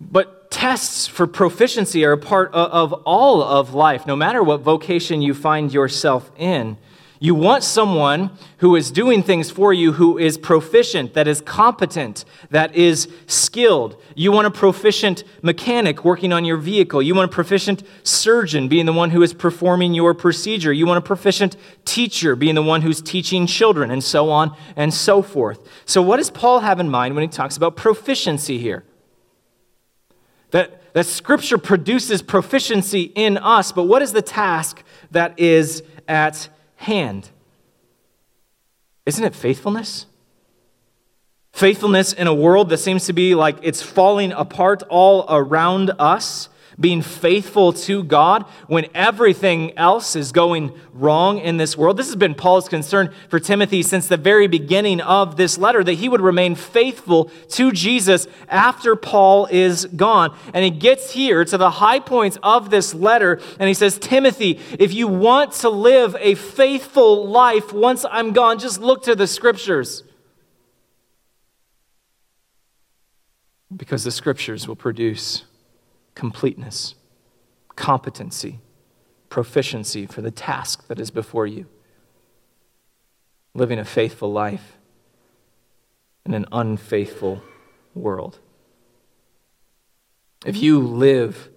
But 0.00 0.50
tests 0.50 1.06
for 1.06 1.26
proficiency 1.26 2.04
are 2.04 2.12
a 2.12 2.18
part 2.18 2.52
of 2.52 2.92
all 3.04 3.42
of 3.42 3.72
life, 3.72 4.06
no 4.06 4.16
matter 4.16 4.42
what 4.42 4.60
vocation 4.60 5.22
you 5.22 5.32
find 5.32 5.72
yourself 5.72 6.30
in. 6.36 6.76
You 7.22 7.36
want 7.36 7.62
someone 7.62 8.32
who 8.56 8.74
is 8.74 8.90
doing 8.90 9.22
things 9.22 9.48
for 9.48 9.72
you 9.72 9.92
who 9.92 10.18
is 10.18 10.36
proficient, 10.36 11.14
that 11.14 11.28
is 11.28 11.40
competent, 11.40 12.24
that 12.50 12.74
is 12.74 13.06
skilled. 13.28 13.96
You 14.16 14.32
want 14.32 14.48
a 14.48 14.50
proficient 14.50 15.22
mechanic 15.40 16.04
working 16.04 16.32
on 16.32 16.44
your 16.44 16.56
vehicle. 16.56 17.00
You 17.00 17.14
want 17.14 17.30
a 17.30 17.32
proficient 17.32 17.84
surgeon 18.02 18.66
being 18.66 18.86
the 18.86 18.92
one 18.92 19.10
who 19.10 19.22
is 19.22 19.34
performing 19.34 19.94
your 19.94 20.14
procedure. 20.14 20.72
You 20.72 20.84
want 20.84 20.98
a 20.98 21.06
proficient 21.06 21.56
teacher 21.84 22.34
being 22.34 22.56
the 22.56 22.62
one 22.62 22.82
who's 22.82 23.00
teaching 23.00 23.46
children, 23.46 23.92
and 23.92 24.02
so 24.02 24.28
on 24.28 24.56
and 24.74 24.92
so 24.92 25.22
forth. 25.22 25.60
So, 25.84 26.02
what 26.02 26.16
does 26.16 26.28
Paul 26.28 26.58
have 26.58 26.80
in 26.80 26.88
mind 26.88 27.14
when 27.14 27.22
he 27.22 27.28
talks 27.28 27.56
about 27.56 27.76
proficiency 27.76 28.58
here? 28.58 28.82
That, 30.50 30.92
that 30.92 31.06
Scripture 31.06 31.56
produces 31.56 32.20
proficiency 32.20 33.12
in 33.14 33.38
us, 33.38 33.70
but 33.70 33.84
what 33.84 34.02
is 34.02 34.12
the 34.12 34.22
task 34.22 34.82
that 35.12 35.38
is 35.38 35.84
at 36.08 36.48
hand. 36.82 37.30
Isn't 39.06 39.24
it 39.24 39.34
faithfulness? 39.34 40.06
Faithfulness 41.52 42.12
in 42.12 42.26
a 42.26 42.34
world 42.34 42.68
that 42.70 42.78
seems 42.78 43.06
to 43.06 43.12
be 43.12 43.34
like 43.34 43.56
it's 43.62 43.82
falling 43.82 44.32
apart 44.32 44.82
all 44.88 45.26
around 45.28 45.90
us 45.98 46.48
being 46.78 47.02
faithful 47.02 47.72
to 47.72 48.02
God 48.02 48.44
when 48.66 48.86
everything 48.94 49.76
else 49.78 50.16
is 50.16 50.32
going 50.32 50.72
wrong 50.92 51.38
in 51.38 51.56
this 51.56 51.76
world. 51.76 51.96
This 51.96 52.06
has 52.06 52.16
been 52.16 52.34
Paul's 52.34 52.68
concern 52.68 53.12
for 53.28 53.38
Timothy 53.40 53.82
since 53.82 54.06
the 54.06 54.16
very 54.16 54.46
beginning 54.46 55.00
of 55.00 55.36
this 55.36 55.58
letter 55.58 55.84
that 55.84 55.94
he 55.94 56.08
would 56.08 56.20
remain 56.20 56.54
faithful 56.54 57.30
to 57.50 57.72
Jesus 57.72 58.26
after 58.48 58.96
Paul 58.96 59.46
is 59.50 59.86
gone. 59.86 60.36
And 60.54 60.64
he 60.64 60.70
gets 60.70 61.12
here 61.12 61.44
to 61.44 61.58
the 61.58 61.70
high 61.70 62.00
points 62.00 62.38
of 62.42 62.70
this 62.70 62.94
letter 62.94 63.40
and 63.58 63.68
he 63.68 63.74
says, 63.74 63.98
Timothy, 63.98 64.58
if 64.78 64.92
you 64.92 65.08
want 65.08 65.52
to 65.52 65.68
live 65.68 66.16
a 66.20 66.34
faithful 66.34 67.26
life 67.28 67.72
once 67.72 68.04
I'm 68.10 68.32
gone, 68.32 68.58
just 68.58 68.80
look 68.80 69.04
to 69.04 69.14
the 69.14 69.26
scriptures. 69.26 70.02
Because 73.74 74.04
the 74.04 74.10
scriptures 74.10 74.68
will 74.68 74.76
produce 74.76 75.44
completeness, 76.14 76.94
competency, 77.76 78.60
proficiency 79.28 80.06
for 80.06 80.20
the 80.20 80.30
task 80.30 80.86
that 80.88 81.00
is 81.00 81.10
before 81.10 81.46
you. 81.46 81.66
Living 83.54 83.78
a 83.78 83.84
faithful 83.84 84.32
life 84.32 84.76
in 86.24 86.34
an 86.34 86.46
unfaithful 86.52 87.42
world. 87.94 88.38
If 90.44 90.56
you 90.56 90.78
live 90.80 91.48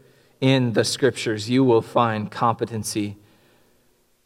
in 0.42 0.74
the 0.74 0.84
scriptures, 0.84 1.50
you 1.50 1.64
will 1.64 1.82
find 1.82 2.30
competency 2.30 3.18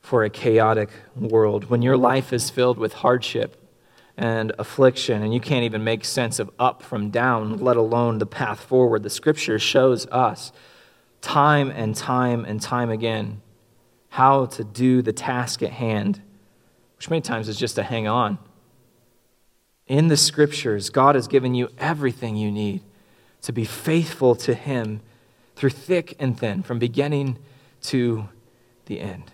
for 0.02 0.24
a 0.24 0.30
chaotic 0.30 0.90
world. 1.16 1.70
When 1.70 1.82
your 1.82 1.98
life 1.98 2.34
is 2.34 2.50
filled 2.50 2.78
with 2.78 2.94
hardship 2.94 3.59
and 4.20 4.52
affliction, 4.60 5.24
and 5.24 5.34
you 5.34 5.40
can't 5.40 5.64
even 5.64 5.82
make 5.82 6.04
sense 6.04 6.40
of 6.40 6.52
up 6.60 6.84
from 6.84 7.10
down, 7.10 7.58
let 7.58 7.78
alone 7.78 8.18
the 8.18 8.26
path 8.26 8.60
forward. 8.60 9.02
The 9.02 9.10
scripture 9.10 9.58
shows 9.58 10.06
us 10.08 10.52
time 11.22 11.72
and 11.72 11.96
time 11.96 12.44
and 12.44 12.62
time 12.62 12.90
again 12.90 13.42
how 14.10 14.48
to 14.48 14.64
do 14.66 15.02
the 15.02 15.14
task 15.14 15.64
at 15.64 15.72
hand, 15.72 16.22
which 16.98 17.10
many 17.10 17.22
times 17.22 17.48
is 17.48 17.58
just 17.58 17.76
to 17.76 17.84
hang 17.84 18.08
on. 18.08 18.38
In 19.88 20.10
the 20.10 20.18
scriptures, 20.18 20.90
God 20.90 21.16
has 21.16 21.30
given 21.30 21.56
you 21.56 21.70
everything 21.78 22.36
you 22.36 22.52
need 22.52 22.82
to 23.44 23.54
be 23.54 23.64
faithful 23.64 24.36
to 24.36 24.54
Him 24.54 25.00
through 25.56 25.70
thick 25.70 26.18
and 26.20 26.38
thin, 26.38 26.62
from 26.62 26.78
beginning 26.78 27.38
to 27.84 28.28
the 28.88 29.00
end. 29.00 29.32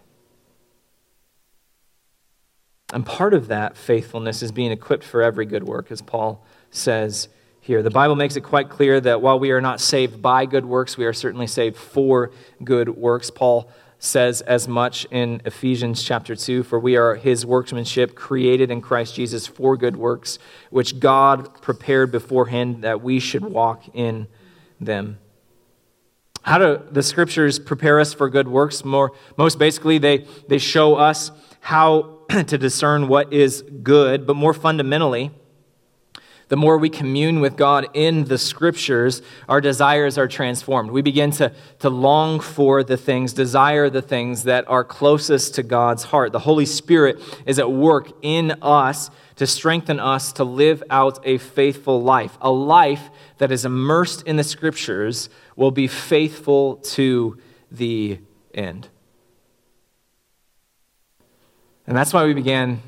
And 2.94 3.06
part 3.06 3.34
of 3.34 3.48
that 3.48 3.76
faithfulness 3.78 4.44
is 4.44 4.52
being 4.52 4.72
equipped 4.72 5.04
for 5.04 5.22
every 5.22 5.46
good 5.46 5.64
work, 5.64 5.92
as 5.92 6.02
Paul 6.02 6.46
says 6.70 7.30
here. 7.60 7.82
The 7.82 7.90
Bible 7.90 8.16
makes 8.16 8.36
it 8.36 8.42
quite 8.42 8.70
clear 8.70 9.02
that 9.02 9.22
while 9.22 9.40
we 9.40 9.52
are 9.52 9.62
not 9.62 9.82
saved 9.82 10.22
by 10.22 10.46
good 10.46 10.66
works, 10.66 10.98
we 10.98 11.06
are 11.06 11.14
certainly 11.14 11.48
saved 11.48 11.78
for 11.78 12.32
good 12.64 12.90
works. 12.90 13.32
Paul 13.32 13.70
says 13.98 14.42
as 14.42 14.68
much 14.68 15.06
in 15.10 15.42
Ephesians 15.46 16.04
chapter 16.04 16.36
2 16.36 16.62
For 16.62 16.80
we 16.80 16.96
are 16.96 17.16
his 17.16 17.44
workmanship, 17.44 18.14
created 18.14 18.70
in 18.70 18.82
Christ 18.82 19.16
Jesus 19.16 19.48
for 19.48 19.76
good 19.76 19.96
works, 19.96 20.38
which 20.70 21.00
God 21.00 21.62
prepared 21.62 22.12
beforehand 22.12 22.84
that 22.84 23.02
we 23.02 23.20
should 23.20 23.44
walk 23.44 23.84
in 23.96 24.28
them. 24.80 25.18
How 26.44 26.60
do 26.60 26.82
the 26.92 27.02
scriptures 27.02 27.58
prepare 27.58 28.00
us 28.00 28.14
for 28.14 28.30
good 28.30 28.48
works? 28.48 28.86
More, 28.86 29.14
most 29.36 29.58
basically, 29.58 29.98
they, 29.98 30.28
they 30.48 30.60
show 30.60 30.94
us 30.94 31.32
how 31.60 32.15
to 32.48 32.58
discern 32.58 33.08
what 33.08 33.32
is 33.32 33.62
good, 33.84 34.26
but 34.26 34.36
more 34.36 34.54
fundamentally, 34.54 35.32
the 36.48 36.56
more 36.56 36.78
we 36.78 36.90
commune 36.90 37.40
with 37.40 37.58
God 37.58 37.88
in 37.94 38.26
the 38.26 38.38
scriptures, 38.38 39.24
our 39.50 39.60
desires 39.62 40.18
are 40.18 40.28
transformed. 40.28 40.92
We 40.92 41.02
begin 41.02 41.32
to, 41.32 41.52
to 41.80 41.90
long 41.90 42.40
for 42.40 42.84
the 42.84 42.98
things, 42.98 43.34
desire 43.34 43.90
the 43.90 44.02
things 44.02 44.44
that 44.44 44.68
are 44.68 44.84
closest 44.84 45.56
to 45.56 45.64
God's 45.64 46.04
heart. 46.04 46.34
The 46.34 46.40
Holy 46.40 46.68
Spirit 46.68 47.20
is 47.48 47.58
at 47.58 47.72
work 47.72 48.12
in 48.22 48.52
us 48.62 49.10
to 49.38 49.48
strengthen 49.48 50.00
us 50.00 50.32
to 50.34 50.44
live 50.44 50.84
out 50.90 51.20
a 51.24 51.40
faithful 51.40 52.02
life. 52.02 52.38
A 52.42 52.52
life 52.52 53.10
that 53.40 53.52
is 53.52 53.66
immersed 53.66 54.22
in 54.28 54.36
the 54.36 54.44
scriptures 54.44 55.30
will 55.56 55.72
be 55.72 55.88
faithful 55.88 56.78
to 56.78 57.40
the 57.72 58.20
end. 58.54 58.90
And 61.88 61.96
that's 61.96 62.14
why 62.14 62.26
we 62.26 62.34
began 62.34 62.82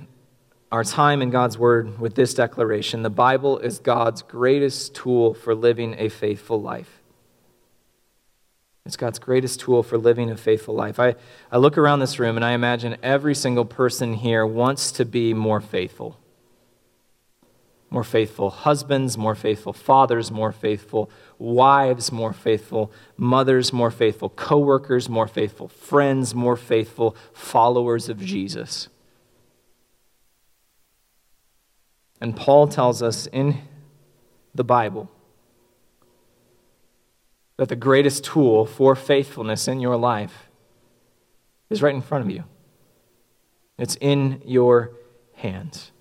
our 0.71 0.83
time 0.83 1.21
in 1.21 1.29
God's 1.29 1.57
Word 1.57 1.99
with 1.99 2.15
this 2.15 2.33
declaration 2.33 3.03
The 3.03 3.09
Bible 3.09 3.59
is 3.59 3.79
God's 3.79 4.21
greatest 4.21 4.95
tool 4.95 5.33
for 5.33 5.53
living 5.55 5.95
a 5.97 6.09
faithful 6.09 6.61
life. 6.61 7.01
It's 8.85 8.97
God's 8.97 9.19
greatest 9.19 9.59
tool 9.59 9.83
for 9.83 9.97
living 9.97 10.31
a 10.31 10.37
faithful 10.37 10.73
life. 10.73 10.97
I, 10.97 11.15
I 11.51 11.57
look 11.57 11.77
around 11.77 11.99
this 11.99 12.19
room 12.19 12.37
and 12.37 12.45
I 12.45 12.53
imagine 12.53 12.95
every 13.03 13.35
single 13.35 13.65
person 13.65 14.13
here 14.13 14.45
wants 14.45 14.93
to 14.93 15.03
be 15.03 15.33
more 15.33 15.59
faithful. 15.59 16.17
More 17.89 18.05
faithful 18.05 18.49
husbands, 18.49 19.17
more 19.17 19.35
faithful 19.35 19.73
fathers, 19.73 20.31
more 20.31 20.53
faithful 20.53 21.09
wives, 21.39 22.11
more 22.11 22.33
faithful 22.33 22.91
mothers, 23.15 23.71
more 23.71 23.91
faithful 23.91 24.29
coworkers, 24.29 25.07
more 25.07 25.27
faithful 25.27 25.67
friends, 25.67 26.33
more 26.33 26.55
faithful 26.55 27.15
followers 27.33 28.09
of 28.09 28.19
Jesus. 28.19 28.89
And 32.19 32.35
Paul 32.35 32.67
tells 32.67 33.03
us 33.03 33.27
in 33.27 33.61
the 34.55 34.63
Bible 34.63 35.09
that 37.57 37.69
the 37.69 37.75
greatest 37.75 38.23
tool 38.23 38.65
for 38.65 38.95
faithfulness 38.95 39.67
in 39.67 39.79
your 39.79 39.95
life 39.95 40.49
is 41.69 41.81
right 41.81 41.93
in 41.93 42.01
front 42.01 42.23
of 42.23 42.31
you. 42.31 42.43
It's 43.77 43.97
in 44.01 44.41
your 44.45 44.91
hands. 45.35 45.91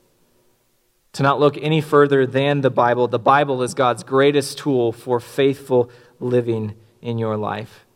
To 1.17 1.23
not 1.23 1.41
look 1.41 1.57
any 1.57 1.81
further 1.81 2.27
than 2.27 2.61
the 2.61 2.69
Bible, 2.69 3.09
the 3.09 3.19
Bible 3.19 3.63
is 3.63 3.73
God's 3.73 4.05
greatest 4.05 4.59
tool 4.59 4.93
for 4.93 5.19
faithful 5.19 5.91
living 6.21 6.75
in 7.01 7.17
your 7.17 7.39
life. 7.39 7.87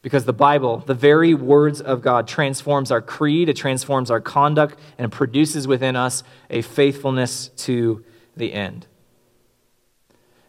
Because 0.00 0.24
the 0.24 0.32
Bible, 0.32 0.78
the 0.78 0.94
very 0.94 1.34
words 1.34 1.82
of 1.82 2.00
God, 2.00 2.26
transforms 2.26 2.90
our 2.90 3.02
creed, 3.02 3.50
it 3.50 3.58
transforms 3.58 4.10
our 4.10 4.22
conduct, 4.22 4.78
and 4.96 5.12
produces 5.12 5.68
within 5.68 5.96
us 5.96 6.22
a 6.48 6.62
faithfulness 6.62 7.48
to 7.56 8.02
the 8.34 8.54
end. 8.54 8.86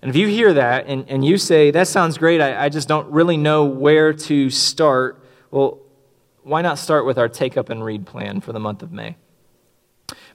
And 0.01 0.09
if 0.09 0.15
you 0.15 0.27
hear 0.27 0.53
that 0.53 0.87
and, 0.87 1.03
and 1.09 1.25
you 1.25 1.37
say, 1.37 1.71
that 1.71 1.89
sounds 1.89 2.17
great, 2.17 2.39
I, 2.39 2.67
I 2.67 2.69
just 2.69 2.87
don't 2.87 3.11
really 3.11 3.35
know 3.35 3.65
where 3.65 4.13
to 4.13 4.49
start, 4.49 5.21
well, 5.51 5.81
why 6.43 6.61
not 6.61 6.79
start 6.79 7.05
with 7.05 7.17
our 7.17 7.27
take 7.27 7.57
up 7.57 7.69
and 7.69 7.83
read 7.83 8.05
plan 8.05 8.39
for 8.39 8.53
the 8.53 8.61
month 8.61 8.81
of 8.81 8.93
May? 8.93 9.17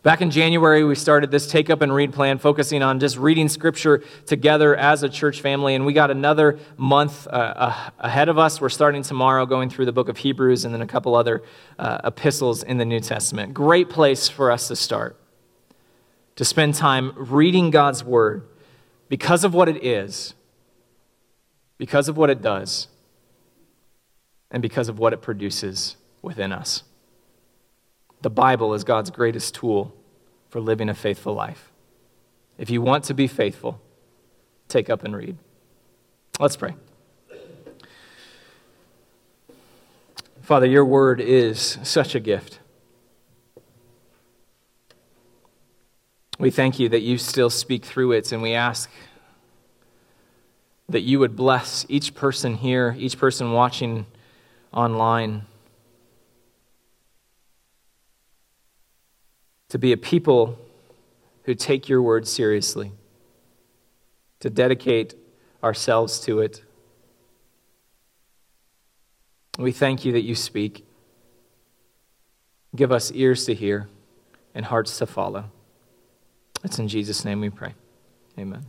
Back 0.06 0.22
in 0.22 0.30
January, 0.30 0.84
we 0.84 0.94
started 0.94 1.32
this 1.32 1.48
take 1.48 1.68
up 1.68 1.82
and 1.82 1.92
read 1.92 2.12
plan, 2.12 2.38
focusing 2.38 2.80
on 2.80 3.00
just 3.00 3.16
reading 3.18 3.48
scripture 3.48 4.04
together 4.24 4.76
as 4.76 5.02
a 5.02 5.08
church 5.08 5.40
family. 5.40 5.74
And 5.74 5.84
we 5.84 5.92
got 5.92 6.12
another 6.12 6.60
month 6.76 7.26
uh, 7.26 7.90
ahead 7.98 8.28
of 8.28 8.38
us. 8.38 8.60
We're 8.60 8.68
starting 8.68 9.02
tomorrow, 9.02 9.46
going 9.46 9.68
through 9.68 9.86
the 9.86 9.92
book 9.92 10.08
of 10.08 10.18
Hebrews 10.18 10.64
and 10.64 10.72
then 10.72 10.80
a 10.80 10.86
couple 10.86 11.16
other 11.16 11.42
uh, 11.76 11.98
epistles 12.04 12.62
in 12.62 12.78
the 12.78 12.84
New 12.84 13.00
Testament. 13.00 13.52
Great 13.52 13.90
place 13.90 14.28
for 14.28 14.52
us 14.52 14.68
to 14.68 14.76
start, 14.76 15.16
to 16.36 16.44
spend 16.44 16.76
time 16.76 17.12
reading 17.16 17.70
God's 17.70 18.04
word 18.04 18.46
because 19.08 19.42
of 19.42 19.54
what 19.54 19.68
it 19.68 19.84
is, 19.84 20.34
because 21.78 22.08
of 22.08 22.16
what 22.16 22.30
it 22.30 22.40
does, 22.40 22.86
and 24.52 24.62
because 24.62 24.88
of 24.88 25.00
what 25.00 25.12
it 25.12 25.20
produces 25.20 25.96
within 26.22 26.52
us. 26.52 26.84
The 28.22 28.30
Bible 28.30 28.72
is 28.72 28.82
God's 28.82 29.10
greatest 29.10 29.56
tool 29.56 29.95
for 30.56 30.62
living 30.62 30.88
a 30.88 30.94
faithful 30.94 31.34
life. 31.34 31.70
If 32.56 32.70
you 32.70 32.80
want 32.80 33.04
to 33.04 33.12
be 33.12 33.26
faithful, 33.26 33.78
take 34.68 34.88
up 34.88 35.04
and 35.04 35.14
read. 35.14 35.36
Let's 36.40 36.56
pray. 36.56 36.74
Father, 40.40 40.64
your 40.64 40.86
word 40.86 41.20
is 41.20 41.76
such 41.82 42.14
a 42.14 42.20
gift. 42.20 42.60
We 46.38 46.50
thank 46.50 46.78
you 46.78 46.88
that 46.88 47.02
you 47.02 47.18
still 47.18 47.50
speak 47.50 47.84
through 47.84 48.12
it, 48.12 48.32
and 48.32 48.40
we 48.40 48.54
ask 48.54 48.90
that 50.88 51.02
you 51.02 51.18
would 51.18 51.36
bless 51.36 51.84
each 51.90 52.14
person 52.14 52.54
here, 52.54 52.96
each 52.98 53.18
person 53.18 53.52
watching 53.52 54.06
online, 54.72 55.44
to 59.68 59.78
be 59.78 59.92
a 59.92 59.96
people 59.96 60.58
who 61.44 61.54
take 61.54 61.88
your 61.88 62.02
word 62.02 62.26
seriously, 62.26 62.92
to 64.40 64.50
dedicate 64.50 65.14
ourselves 65.62 66.20
to 66.20 66.40
it. 66.40 66.62
We 69.58 69.72
thank 69.72 70.04
you 70.04 70.12
that 70.12 70.22
you 70.22 70.34
speak. 70.34 70.84
Give 72.74 72.92
us 72.92 73.10
ears 73.12 73.46
to 73.46 73.54
hear 73.54 73.88
and 74.54 74.64
hearts 74.64 74.98
to 74.98 75.06
follow. 75.06 75.50
It's 76.62 76.78
in 76.78 76.88
Jesus' 76.88 77.24
name 77.24 77.40
we 77.40 77.50
pray. 77.50 77.74
Amen. 78.38 78.64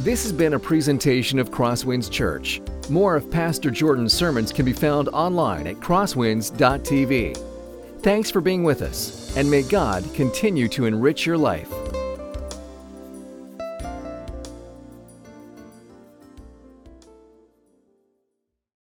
This 0.00 0.22
has 0.22 0.32
been 0.32 0.54
a 0.54 0.58
presentation 0.58 1.38
of 1.38 1.50
Crosswinds 1.50 2.10
Church. 2.10 2.60
More 2.88 3.16
of 3.16 3.30
Pastor 3.30 3.70
Jordan's 3.70 4.12
sermons 4.12 4.52
can 4.52 4.64
be 4.64 4.72
found 4.72 5.08
online 5.08 5.66
at 5.66 5.76
crosswinds.tv. 5.76 7.47
Thanks 8.00 8.30
for 8.30 8.40
being 8.40 8.62
with 8.62 8.82
us, 8.82 9.36
and 9.36 9.50
may 9.50 9.62
God 9.62 10.04
continue 10.14 10.68
to 10.68 10.86
enrich 10.86 11.26
your 11.26 11.36
life. 11.36 11.87